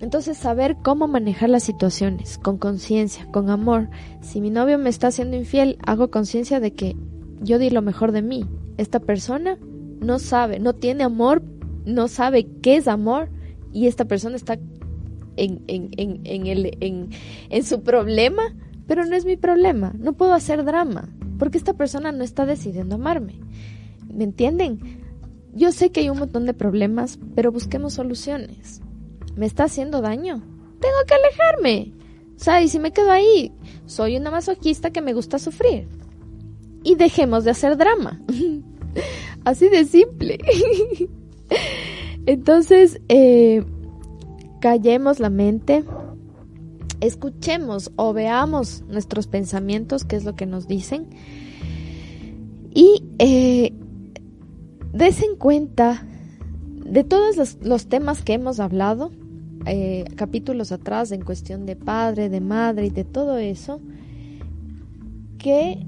[0.00, 3.88] Entonces, saber cómo manejar las situaciones con conciencia, con amor.
[4.20, 6.96] Si mi novio me está haciendo infiel, hago conciencia de que
[7.40, 8.44] yo di lo mejor de mí.
[8.76, 9.56] Esta persona
[10.00, 11.42] no sabe, no tiene amor,
[11.86, 13.30] no sabe qué es amor
[13.72, 14.58] y esta persona está
[15.36, 17.10] en, en, en, en, el, en,
[17.50, 18.54] en su problema,
[18.86, 19.92] pero no es mi problema.
[19.98, 23.40] No puedo hacer drama, porque esta persona no está decidiendo amarme.
[24.12, 24.80] ¿Me entienden?
[25.54, 28.80] Yo sé que hay un montón de problemas, pero busquemos soluciones.
[29.36, 30.42] ¿Me está haciendo daño?
[30.80, 31.92] Tengo que alejarme.
[32.36, 33.52] O sea, y si me quedo ahí,
[33.86, 35.88] soy una masoquista que me gusta sufrir.
[36.82, 38.20] Y dejemos de hacer drama.
[39.44, 40.38] Así de simple.
[42.26, 43.64] Entonces, eh,
[44.64, 45.84] callemos la mente,
[47.00, 51.08] escuchemos o veamos nuestros pensamientos, qué es lo que nos dicen,
[52.72, 53.74] y eh,
[54.94, 56.06] en cuenta
[56.82, 59.10] de todos los, temas que hemos hablado,
[59.66, 63.82] eh, capítulos atrás en cuestión de padre, de madre y de todo eso,
[65.36, 65.86] que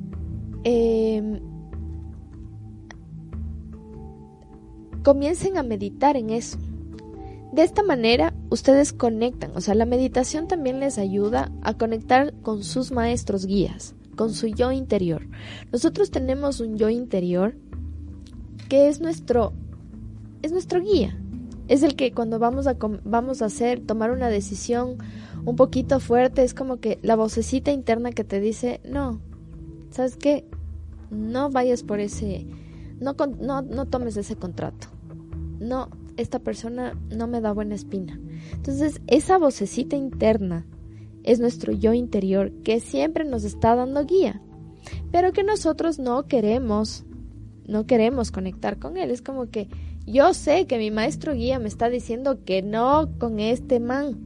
[0.65, 1.41] eh,
[5.03, 6.59] comiencen a meditar en eso
[7.57, 12.63] de esta manera, ustedes conectan, o sea, la meditación también les ayuda a conectar con
[12.63, 15.27] sus maestros guías, con su yo interior.
[15.73, 17.57] Nosotros tenemos un yo interior
[18.69, 19.55] que es nuestro
[20.43, 21.19] es nuestro guía.
[21.67, 24.99] Es el que cuando vamos a vamos a hacer tomar una decisión
[25.47, 29.19] un poquito fuerte es como que la vocecita interna que te dice, "No.
[29.91, 30.45] ¿Sabes qué?
[31.11, 32.47] No vayas por ese
[33.01, 34.89] no no no tomes ese contrato.
[35.59, 38.19] No esta persona no me da buena espina.
[38.53, 40.67] Entonces, esa vocecita interna
[41.23, 44.41] es nuestro yo interior que siempre nos está dando guía,
[45.11, 47.05] pero que nosotros no queremos,
[47.67, 49.11] no queremos conectar con él.
[49.11, 49.69] Es como que
[50.07, 54.17] yo sé que mi maestro guía me está diciendo que no con este man,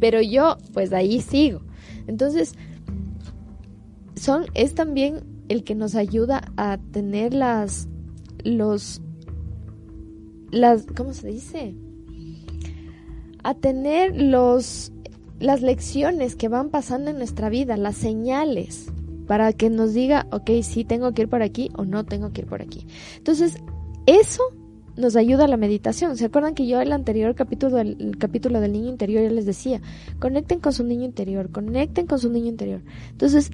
[0.00, 1.62] pero yo pues ahí sigo.
[2.06, 2.54] Entonces,
[4.16, 7.88] son, es también el que nos ayuda a tener las,
[8.44, 9.01] los
[10.96, 11.74] ¿cómo se dice?
[13.42, 14.92] a tener los,
[15.40, 18.92] las lecciones que van pasando en nuestra vida, las señales,
[19.26, 22.42] para que nos diga, ok, sí tengo que ir por aquí o no tengo que
[22.42, 22.86] ir por aquí.
[23.16, 23.56] Entonces,
[24.06, 24.42] eso
[24.96, 26.16] nos ayuda a la meditación.
[26.16, 29.80] ¿Se acuerdan que yo el anterior capítulo, el capítulo del niño interior, ya les decía,
[30.20, 32.82] conecten con su niño interior, conecten con su niño interior.
[33.10, 33.50] Entonces,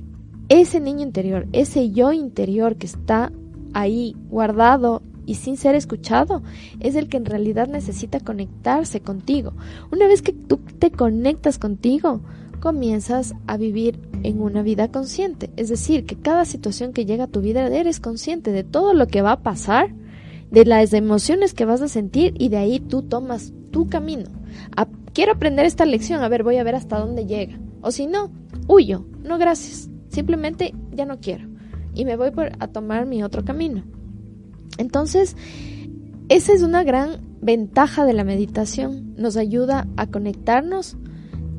[0.49, 3.30] ese niño interior, ese yo interior que está
[3.74, 6.43] ahí guardado y sin ser escuchado,
[6.81, 9.53] es el que en realidad necesita conectarse contigo.
[9.93, 12.22] Una vez que tú te conectas contigo,
[12.61, 15.51] comienzas a vivir en una vida consciente.
[15.57, 19.07] Es decir, que cada situación que llega a tu vida eres consciente de todo lo
[19.07, 19.95] que va a pasar,
[20.51, 24.31] de las emociones que vas a sentir y de ahí tú tomas tu camino.
[25.12, 27.59] quiero aprender esta lección, a ver, voy a ver hasta dónde llega.
[27.83, 28.31] O si no,
[28.66, 29.91] huyo, no gracias.
[30.09, 31.47] Simplemente ya no quiero.
[31.93, 33.85] Y me voy por, a tomar mi otro camino.
[34.79, 35.37] Entonces,
[36.29, 39.14] esa es una gran ventaja de la meditación.
[39.16, 40.97] Nos ayuda a conectarnos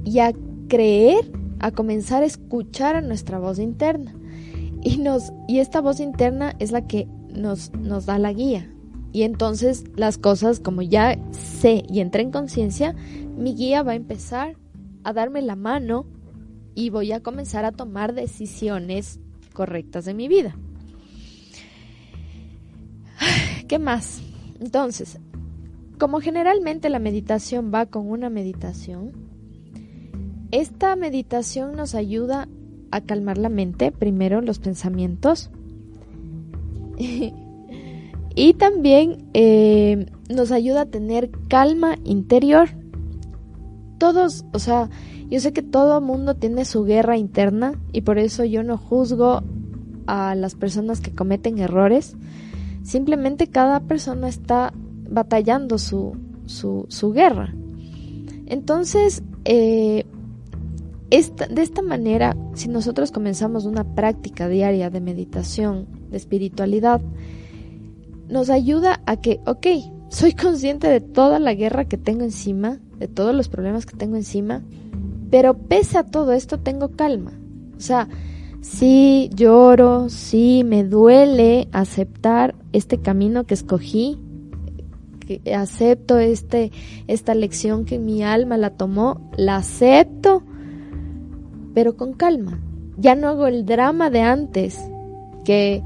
[0.03, 0.33] y a
[0.67, 4.15] creer, a comenzar a escuchar a nuestra voz interna.
[4.81, 8.71] Y, nos, y esta voz interna es la que nos, nos da la guía.
[9.11, 12.95] Y entonces las cosas, como ya sé y entré en conciencia,
[13.37, 14.55] mi guía va a empezar
[15.03, 16.05] a darme la mano
[16.75, 19.19] y voy a comenzar a tomar decisiones
[19.53, 20.55] correctas de mi vida.
[23.69, 24.23] ¿Qué más?
[24.59, 25.19] Entonces,
[25.99, 29.11] como generalmente la meditación va con una meditación,
[30.49, 32.49] esta meditación nos ayuda
[32.89, 35.51] a calmar la mente, primero los pensamientos,
[38.35, 42.69] y también eh, nos ayuda a tener calma interior.
[43.99, 44.89] Todos, o sea,
[45.29, 49.43] yo sé que todo mundo tiene su guerra interna y por eso yo no juzgo
[50.07, 52.15] a las personas que cometen errores,
[52.89, 54.73] Simplemente cada persona está
[55.07, 56.17] batallando su,
[56.47, 57.53] su, guerra.
[58.47, 60.07] Entonces, eh,
[61.11, 66.99] de esta manera, si nosotros comenzamos una práctica diaria de meditación, de espiritualidad,
[68.27, 69.67] nos ayuda a que, ok,
[70.09, 74.15] soy consciente de toda la guerra que tengo encima, de todos los problemas que tengo
[74.15, 74.63] encima,
[75.29, 77.33] pero pese a todo esto tengo calma.
[77.77, 78.07] O sea,
[78.61, 84.19] sí lloro, sí me duele aceptar este camino que escogí,
[85.19, 86.71] que acepto este,
[87.07, 90.43] esta lección que mi alma la tomó, la acepto,
[91.73, 92.59] pero con calma.
[92.97, 94.77] Ya no hago el drama de antes,
[95.45, 95.81] que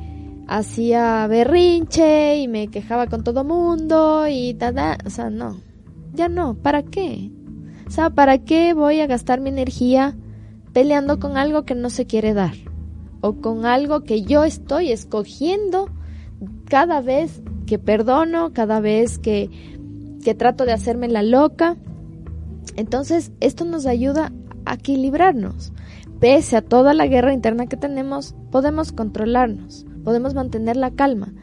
[0.48, 5.58] hacía berrinche y me quejaba con todo mundo y tada, o sea, no,
[6.14, 7.32] ya no, ¿para qué?
[7.88, 10.16] O sea, ¿para qué voy a gastar mi energía
[10.74, 12.56] peleando con algo que no se quiere dar?
[13.22, 15.90] O con algo que yo estoy escogiendo
[16.66, 19.50] cada vez que perdono, cada vez que,
[20.24, 21.78] que trato de hacerme la loca.
[22.76, 24.34] Entonces, esto nos ayuda
[24.66, 25.72] a equilibrarnos.
[26.20, 31.34] Pese a toda la guerra interna que tenemos, podemos controlarnos, podemos mantener la calma.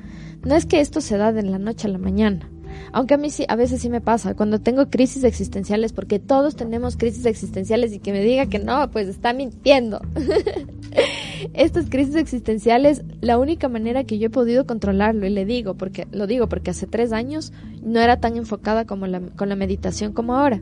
[0.44, 2.50] No es que esto se da de la noche a la mañana.
[2.92, 6.56] Aunque a mí sí, a veces sí me pasa, cuando tengo crisis existenciales, porque todos
[6.56, 10.00] tenemos crisis existenciales y que me diga que no, pues está mintiendo.
[11.54, 16.06] estas crisis existenciales, la única manera que yo he podido controlarlo, y le digo, porque
[16.12, 17.52] lo digo porque hace tres años
[17.82, 20.60] no era tan enfocada como la, con la meditación como ahora.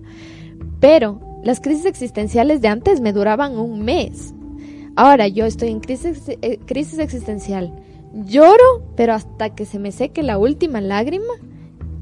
[0.80, 4.34] Pero las crisis existenciales de antes me duraban un mes.
[4.96, 7.72] Ahora yo estoy en crisis, eh, crisis existencial.
[8.12, 11.34] Lloro, pero hasta que se me seque la última lágrima.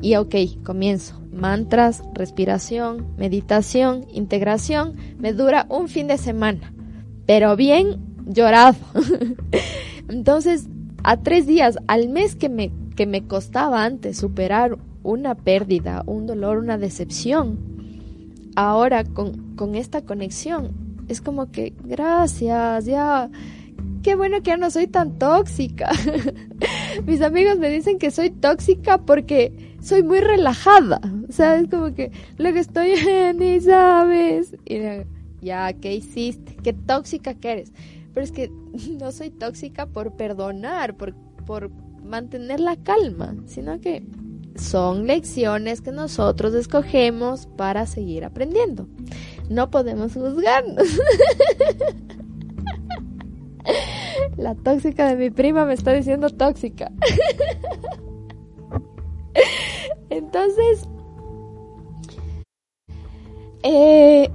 [0.01, 0.35] Y ok,
[0.65, 1.21] comienzo.
[1.33, 4.95] Mantras, respiración, meditación, integración.
[5.19, 6.73] Me dura un fin de semana.
[7.27, 8.77] Pero bien llorado.
[10.09, 10.69] Entonces,
[11.03, 16.27] a tres días, al mes que me, que me costaba antes superar una pérdida, un
[16.27, 17.59] dolor, una decepción,
[18.57, 20.73] ahora con, con esta conexión,
[21.09, 23.31] es como que, gracias, ya,
[24.03, 25.91] qué bueno que ya no soy tan tóxica.
[27.07, 31.01] Mis amigos me dicen que soy tóxica porque soy muy relajada.
[31.29, 32.95] O sea, es como que lo que estoy
[33.37, 34.57] ni sabes.
[34.65, 34.81] Y
[35.41, 36.57] ya, ¿qué hiciste?
[36.57, 37.73] ¿Qué tóxica que eres?
[38.13, 38.51] Pero es que
[38.99, 41.15] no soy tóxica por perdonar, por,
[41.47, 41.71] por
[42.03, 44.03] mantener la calma, sino que
[44.57, 48.89] son lecciones que nosotros escogemos para seguir aprendiendo.
[49.49, 50.89] No podemos juzgarnos.
[54.37, 56.91] La tóxica de mi prima me está diciendo tóxica.
[60.17, 60.89] Entonces,
[63.63, 64.31] eh,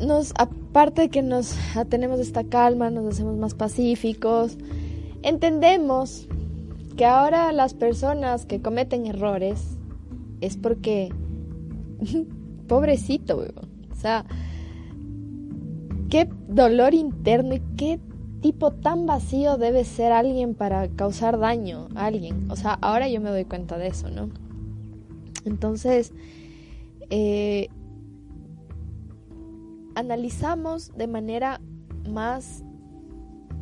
[0.00, 1.56] nos, aparte de que nos
[1.88, 4.58] tenemos esta calma, nos hacemos más pacíficos,
[5.22, 6.28] entendemos
[6.96, 9.76] que ahora las personas que cometen errores
[10.40, 11.08] es porque
[12.68, 13.44] pobrecito,
[13.90, 14.24] o sea,
[16.10, 17.98] qué dolor interno y qué
[18.42, 22.50] tipo tan vacío debe ser alguien para causar daño a alguien.
[22.50, 24.28] O sea, ahora yo me doy cuenta de eso, ¿no?
[25.44, 26.12] Entonces,
[27.08, 27.68] eh,
[29.94, 31.60] analizamos de manera
[32.08, 32.62] más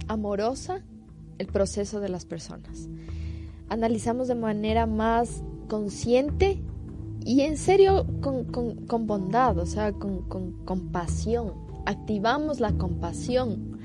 [0.09, 0.83] amorosa
[1.39, 2.89] el proceso de las personas.
[3.69, 6.63] Analizamos de manera más consciente
[7.25, 10.23] y en serio con, bondad, o sea, con,
[10.65, 11.53] compasión.
[11.87, 13.79] Activamos la compasión.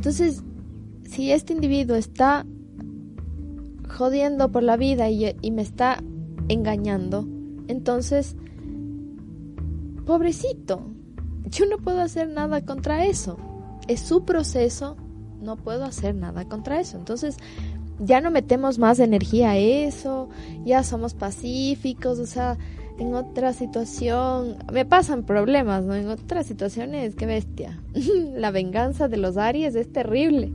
[0.00, 0.42] Entonces,
[1.02, 2.46] si este individuo está
[3.86, 6.02] jodiendo por la vida y, me está
[6.48, 7.28] engañando,
[7.68, 8.34] entonces,
[10.06, 10.80] pobrecito,
[11.50, 13.36] yo no puedo hacer nada contra eso.
[13.88, 14.96] Es su proceso,
[15.38, 16.96] no puedo hacer nada contra eso.
[16.96, 17.36] Entonces,
[17.98, 20.30] ya no metemos más energía a eso,
[20.64, 22.56] ya somos pacíficos, o sea,
[23.00, 25.94] en otra situación, me pasan problemas, ¿no?
[25.94, 27.80] En otras situaciones, qué bestia.
[28.34, 30.52] La venganza de los Aries es terrible.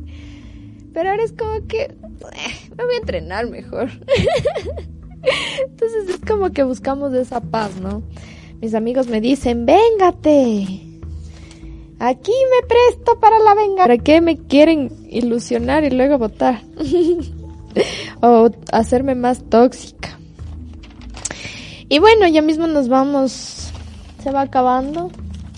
[0.93, 3.89] Pero ahora es como que eh, me voy a entrenar mejor.
[5.67, 8.03] Entonces es como que buscamos esa paz, ¿no?
[8.61, 10.67] Mis amigos me dicen, véngate.
[11.97, 13.83] Aquí me presto para la venganza.
[13.85, 16.61] ¿Para qué me quieren ilusionar y luego votar?
[18.21, 20.19] o hacerme más tóxica.
[21.89, 23.71] Y bueno, ya mismo nos vamos.
[24.23, 25.11] Se va acabando.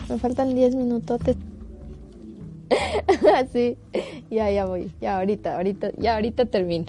[0.09, 1.21] Me faltan 10 minutos.
[3.53, 3.77] sí,
[4.29, 4.91] ya, ya voy.
[4.99, 6.87] Ya ahorita, ahorita, ya ahorita termino.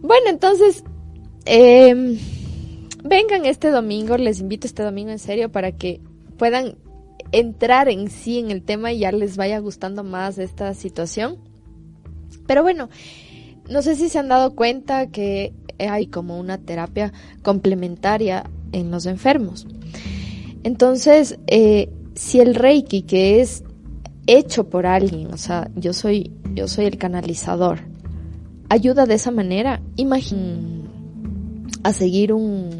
[0.00, 0.84] Bueno, entonces,
[1.44, 2.18] eh,
[3.04, 4.16] vengan este domingo.
[4.16, 6.00] Les invito este domingo en serio para que
[6.38, 6.76] puedan
[7.30, 11.38] entrar en sí en el tema y ya les vaya gustando más esta situación.
[12.46, 12.88] Pero bueno,
[13.68, 17.12] no sé si se han dado cuenta que hay como una terapia
[17.42, 19.66] complementaria en los enfermos.
[20.62, 23.64] Entonces, eh, si el Reiki, que es
[24.26, 27.80] hecho por alguien, o sea, yo soy, yo soy el canalizador,
[28.68, 30.88] ayuda de esa manera, imaginen
[31.82, 32.70] a seguir un,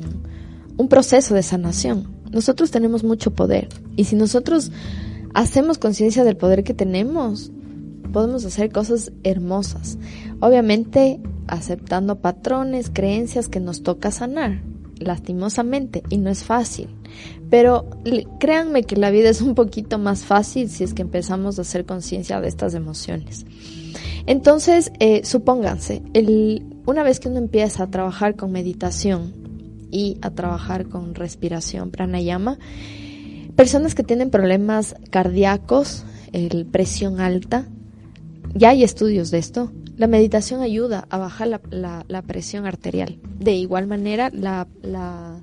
[0.76, 2.09] un proceso de sanación.
[2.30, 4.70] Nosotros tenemos mucho poder y si nosotros
[5.34, 7.51] hacemos conciencia del poder que tenemos,
[8.12, 9.98] podemos hacer cosas hermosas.
[10.40, 14.62] Obviamente aceptando patrones, creencias que nos toca sanar,
[14.98, 16.88] lastimosamente, y no es fácil.
[17.50, 17.90] Pero
[18.38, 21.84] créanme que la vida es un poquito más fácil si es que empezamos a hacer
[21.84, 23.44] conciencia de estas emociones.
[24.26, 29.34] Entonces, eh, supónganse, el, una vez que uno empieza a trabajar con meditación
[29.90, 32.58] y a trabajar con respiración pranayama,
[33.56, 37.66] personas que tienen problemas cardíacos, el presión alta,
[38.55, 39.72] ya hay estudios de esto.
[39.96, 43.18] La meditación ayuda a bajar la, presión arterial.
[43.38, 45.40] De igual manera, la, la,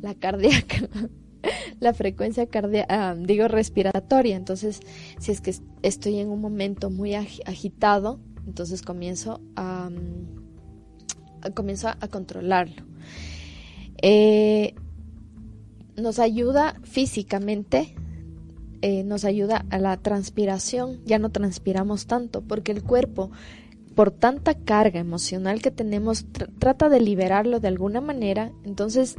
[0.00, 0.88] la cardíaca,
[1.80, 4.36] la frecuencia cardíaca, ah, digo respiratoria.
[4.36, 4.80] Entonces,
[5.18, 9.90] si es que estoy en un momento muy agitado, entonces comienzo a,
[11.54, 12.82] comienzo a controlarlo.
[14.00, 14.74] Eh,
[15.96, 17.94] nos ayuda físicamente
[18.82, 23.30] eh, nos ayuda a la transpiración, ya no transpiramos tanto, porque el cuerpo,
[23.94, 26.26] por tanta carga emocional que tenemos,
[26.58, 29.16] trata de liberarlo de alguna manera, entonces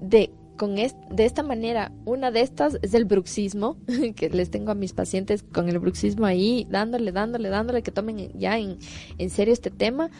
[0.00, 3.76] de con de esta manera, una de estas es el bruxismo,
[4.16, 8.30] que les tengo a mis pacientes con el bruxismo ahí, dándole, dándole, dándole, que tomen
[8.38, 8.78] ya en,
[9.18, 10.10] en serio este tema,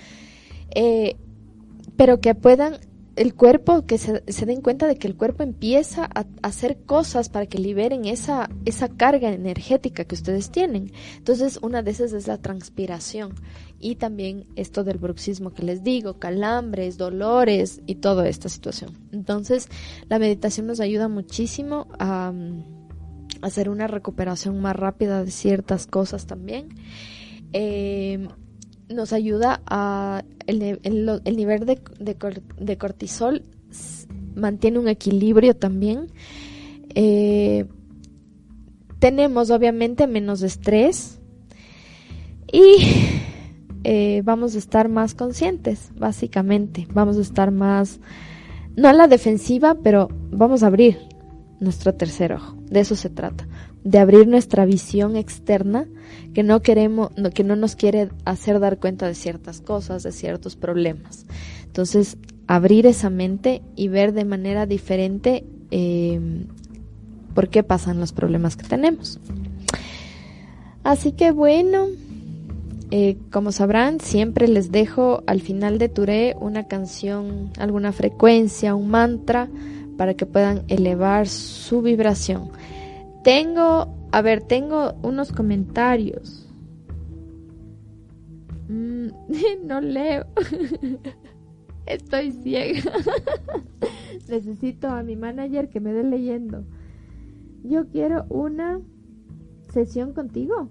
[0.75, 1.17] eh,
[1.97, 2.79] pero que puedan
[3.17, 7.47] el cuerpo, que se, den cuenta de que el cuerpo empieza a, hacer cosas para
[7.47, 10.93] que liberen esa, esa carga energética que ustedes tienen.
[11.17, 13.35] Entonces, una de esas es la transpiración
[13.79, 18.97] y también esto del bruxismo que les digo, calambres, dolores y toda esta situación.
[19.13, 19.69] Entonces,
[20.09, 22.33] la meditación nos ayuda muchísimo a,
[23.43, 26.69] hacer una recuperación más rápida de ciertas cosas también.
[27.53, 28.29] Eh,
[28.89, 31.81] nos ayuda a el, el, nivel de,
[32.59, 33.43] de, cortisol
[34.35, 36.09] mantiene un equilibrio también.
[36.95, 37.67] Eh,
[38.99, 41.21] tenemos obviamente menos estrés
[42.53, 42.77] y
[43.85, 46.87] eh, vamos a estar más conscientes, básicamente.
[46.93, 48.01] Vamos a estar más,
[48.77, 50.99] no a la defensiva, pero vamos a abrir
[51.61, 52.57] nuestro tercer ojo.
[52.71, 53.47] De eso se trata,
[53.85, 55.87] de abrir nuestra visión externa
[56.35, 60.57] que no queremos, que no nos quiere hacer dar cuenta de ciertas cosas, de ciertos
[60.57, 61.27] problemas.
[61.65, 62.17] Entonces,
[62.47, 66.21] abrir esa mente y ver de manera diferente eh,
[67.35, 69.19] por qué pasan los problemas que tenemos.
[70.85, 71.87] Así que bueno,
[72.91, 78.89] eh, como sabrán, siempre les dejo al final de Touré una canción, alguna frecuencia, un
[78.89, 79.49] mantra
[79.97, 82.51] para que puedan elevar su vibración.
[83.23, 86.49] Tengo, a ver, tengo unos comentarios.
[88.69, 89.09] Mm,
[89.67, 90.27] no leo.
[91.87, 92.93] Estoy ciega.
[94.29, 96.65] Necesito a mi manager que me dé leyendo.
[97.65, 98.81] Yo quiero una
[99.73, 100.69] sesión contigo.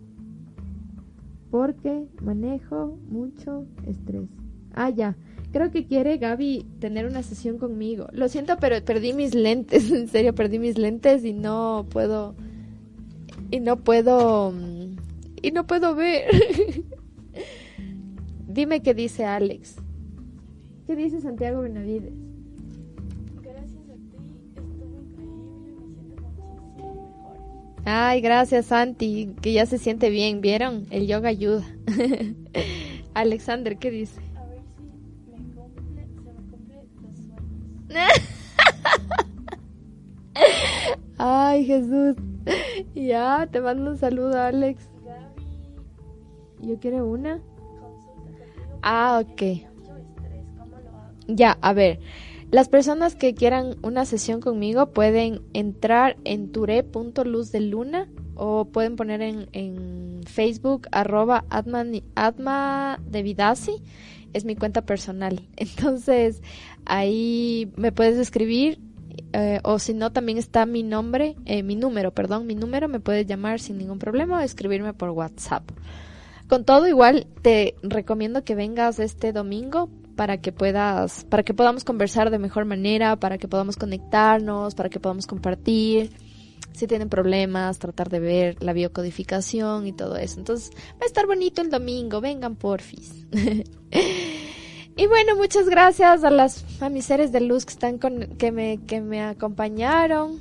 [1.50, 4.30] Porque manejo mucho estrés.
[4.74, 5.16] Ah, ya.
[5.52, 8.08] Creo que quiere Gaby tener una sesión conmigo.
[8.14, 9.92] Lo siento, pero perdí mis lentes.
[9.92, 12.36] En serio, perdí mis lentes y no puedo.
[13.50, 14.54] Y no puedo.
[15.42, 16.24] Y no puedo ver.
[18.48, 19.76] Dime qué dice Alex.
[20.88, 22.14] ¿Qué dice Santiago Benavides?
[23.42, 27.38] Gracias a ti, estuvo increíble, me siento muchísimo mejor.
[27.86, 30.88] Ay, gracias Santi, que ya se siente bien, ¿vieron?
[30.90, 31.66] El yoga ayuda.
[33.14, 34.20] Alexander, ¿qué dice?
[41.18, 42.16] Ay, Jesús.
[42.96, 44.90] Ya, te mando un saludo, Alex.
[46.62, 47.40] Yo quiero una.
[48.82, 49.42] Ah, ok.
[51.28, 52.00] Ya, a ver.
[52.52, 58.98] Las personas que quieran una sesión conmigo pueden entrar en ture.luz de luna o pueden
[58.98, 61.86] poner en, en Facebook arroba atma,
[62.16, 63.82] atma de Vidasi.
[64.34, 65.48] Es mi cuenta personal.
[65.58, 66.42] Entonces,
[66.86, 68.80] ahí me puedes escribir
[69.34, 72.88] eh, o si no, también está mi nombre, eh, mi número, perdón, mi número.
[72.88, 75.64] Me puedes llamar sin ningún problema o escribirme por WhatsApp.
[76.48, 81.84] Con todo, igual te recomiendo que vengas este domingo para que puedas, para que podamos
[81.86, 86.12] conversar de mejor manera, para que podamos conectarnos, para que podamos compartir.
[86.74, 90.40] Si tienen problemas, tratar de ver la biocodificación y todo eso.
[90.40, 92.22] Entonces, va a estar bonito el domingo.
[92.22, 93.26] Vengan, porfis.
[94.96, 98.52] y bueno, muchas gracias a las a mis seres de luz que están con, que
[98.52, 100.40] me que me acompañaron.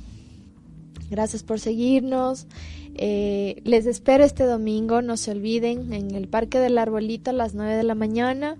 [1.09, 2.47] Gracias por seguirnos.
[2.95, 7.53] Eh, les espero este domingo, no se olviden, en el Parque del Arbolito a las
[7.53, 8.57] 9 de la mañana.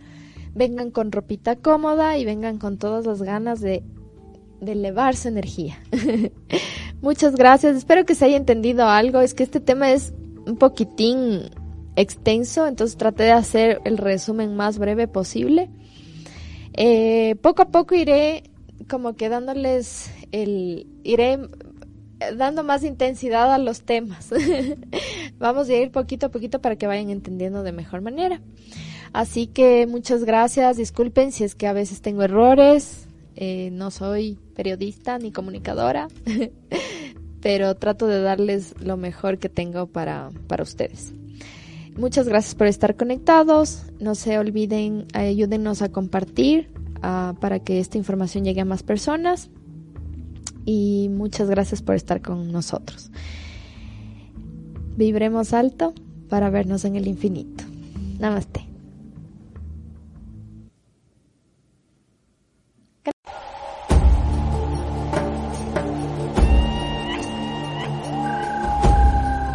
[0.54, 3.84] Vengan con ropita cómoda y vengan con todas las ganas de,
[4.60, 5.82] de elevar su energía.
[7.02, 9.22] Muchas gracias, espero que se haya entendido algo.
[9.22, 10.14] Es que este tema es
[10.46, 11.50] un poquitín
[11.96, 15.70] extenso, entonces traté de hacer el resumen más breve posible.
[16.74, 18.44] Eh, poco a poco iré
[18.88, 20.88] como que dándoles el...
[21.04, 21.40] iré
[22.36, 24.30] dando más intensidad a los temas.
[25.40, 28.42] Vamos a ir poquito a poquito para que vayan entendiendo de mejor manera.
[29.12, 30.78] Así que muchas gracias.
[30.78, 33.08] Disculpen si es que a veces tengo errores.
[33.36, 36.08] Eh, no soy periodista ni comunicadora,
[37.42, 41.14] pero trato de darles lo mejor que tengo para, para ustedes.
[41.98, 43.84] Muchas gracias por estar conectados.
[44.00, 49.50] No se olviden, ayúdenos a compartir uh, para que esta información llegue a más personas
[50.66, 53.12] y muchas gracias por estar con nosotros.
[54.96, 55.94] Vibremos alto
[56.30, 57.64] para vernos en el infinito.
[58.20, 58.71] Namaste.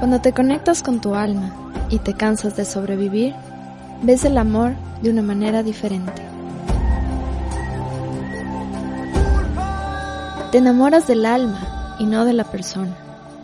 [0.06, 1.52] Cuando te conectas con tu alma
[1.90, 3.34] y te cansas de sobrevivir,
[4.04, 6.22] ves el amor de una manera diferente.
[10.52, 12.96] Te enamoras del alma y no de la persona,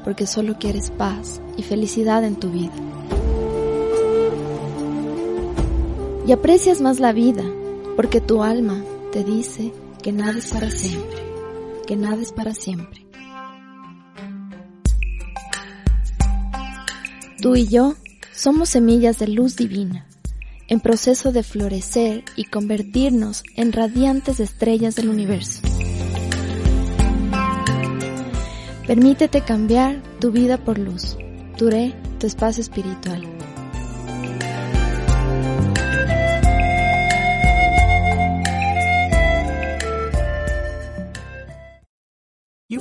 [0.04, 2.74] porque solo quieres paz y felicidad en tu vida.
[6.28, 7.42] Y aprecias más la vida,
[7.96, 11.18] porque tu alma te dice que nada es para siempre,
[11.88, 13.01] que nada es para siempre.
[17.43, 17.97] Tú y yo
[18.32, 20.07] somos semillas de luz divina,
[20.68, 25.61] en proceso de florecer y convertirnos en radiantes estrellas del universo.
[28.86, 31.16] Permítete cambiar tu vida por luz.
[31.59, 33.26] Duré tu espacio espiritual.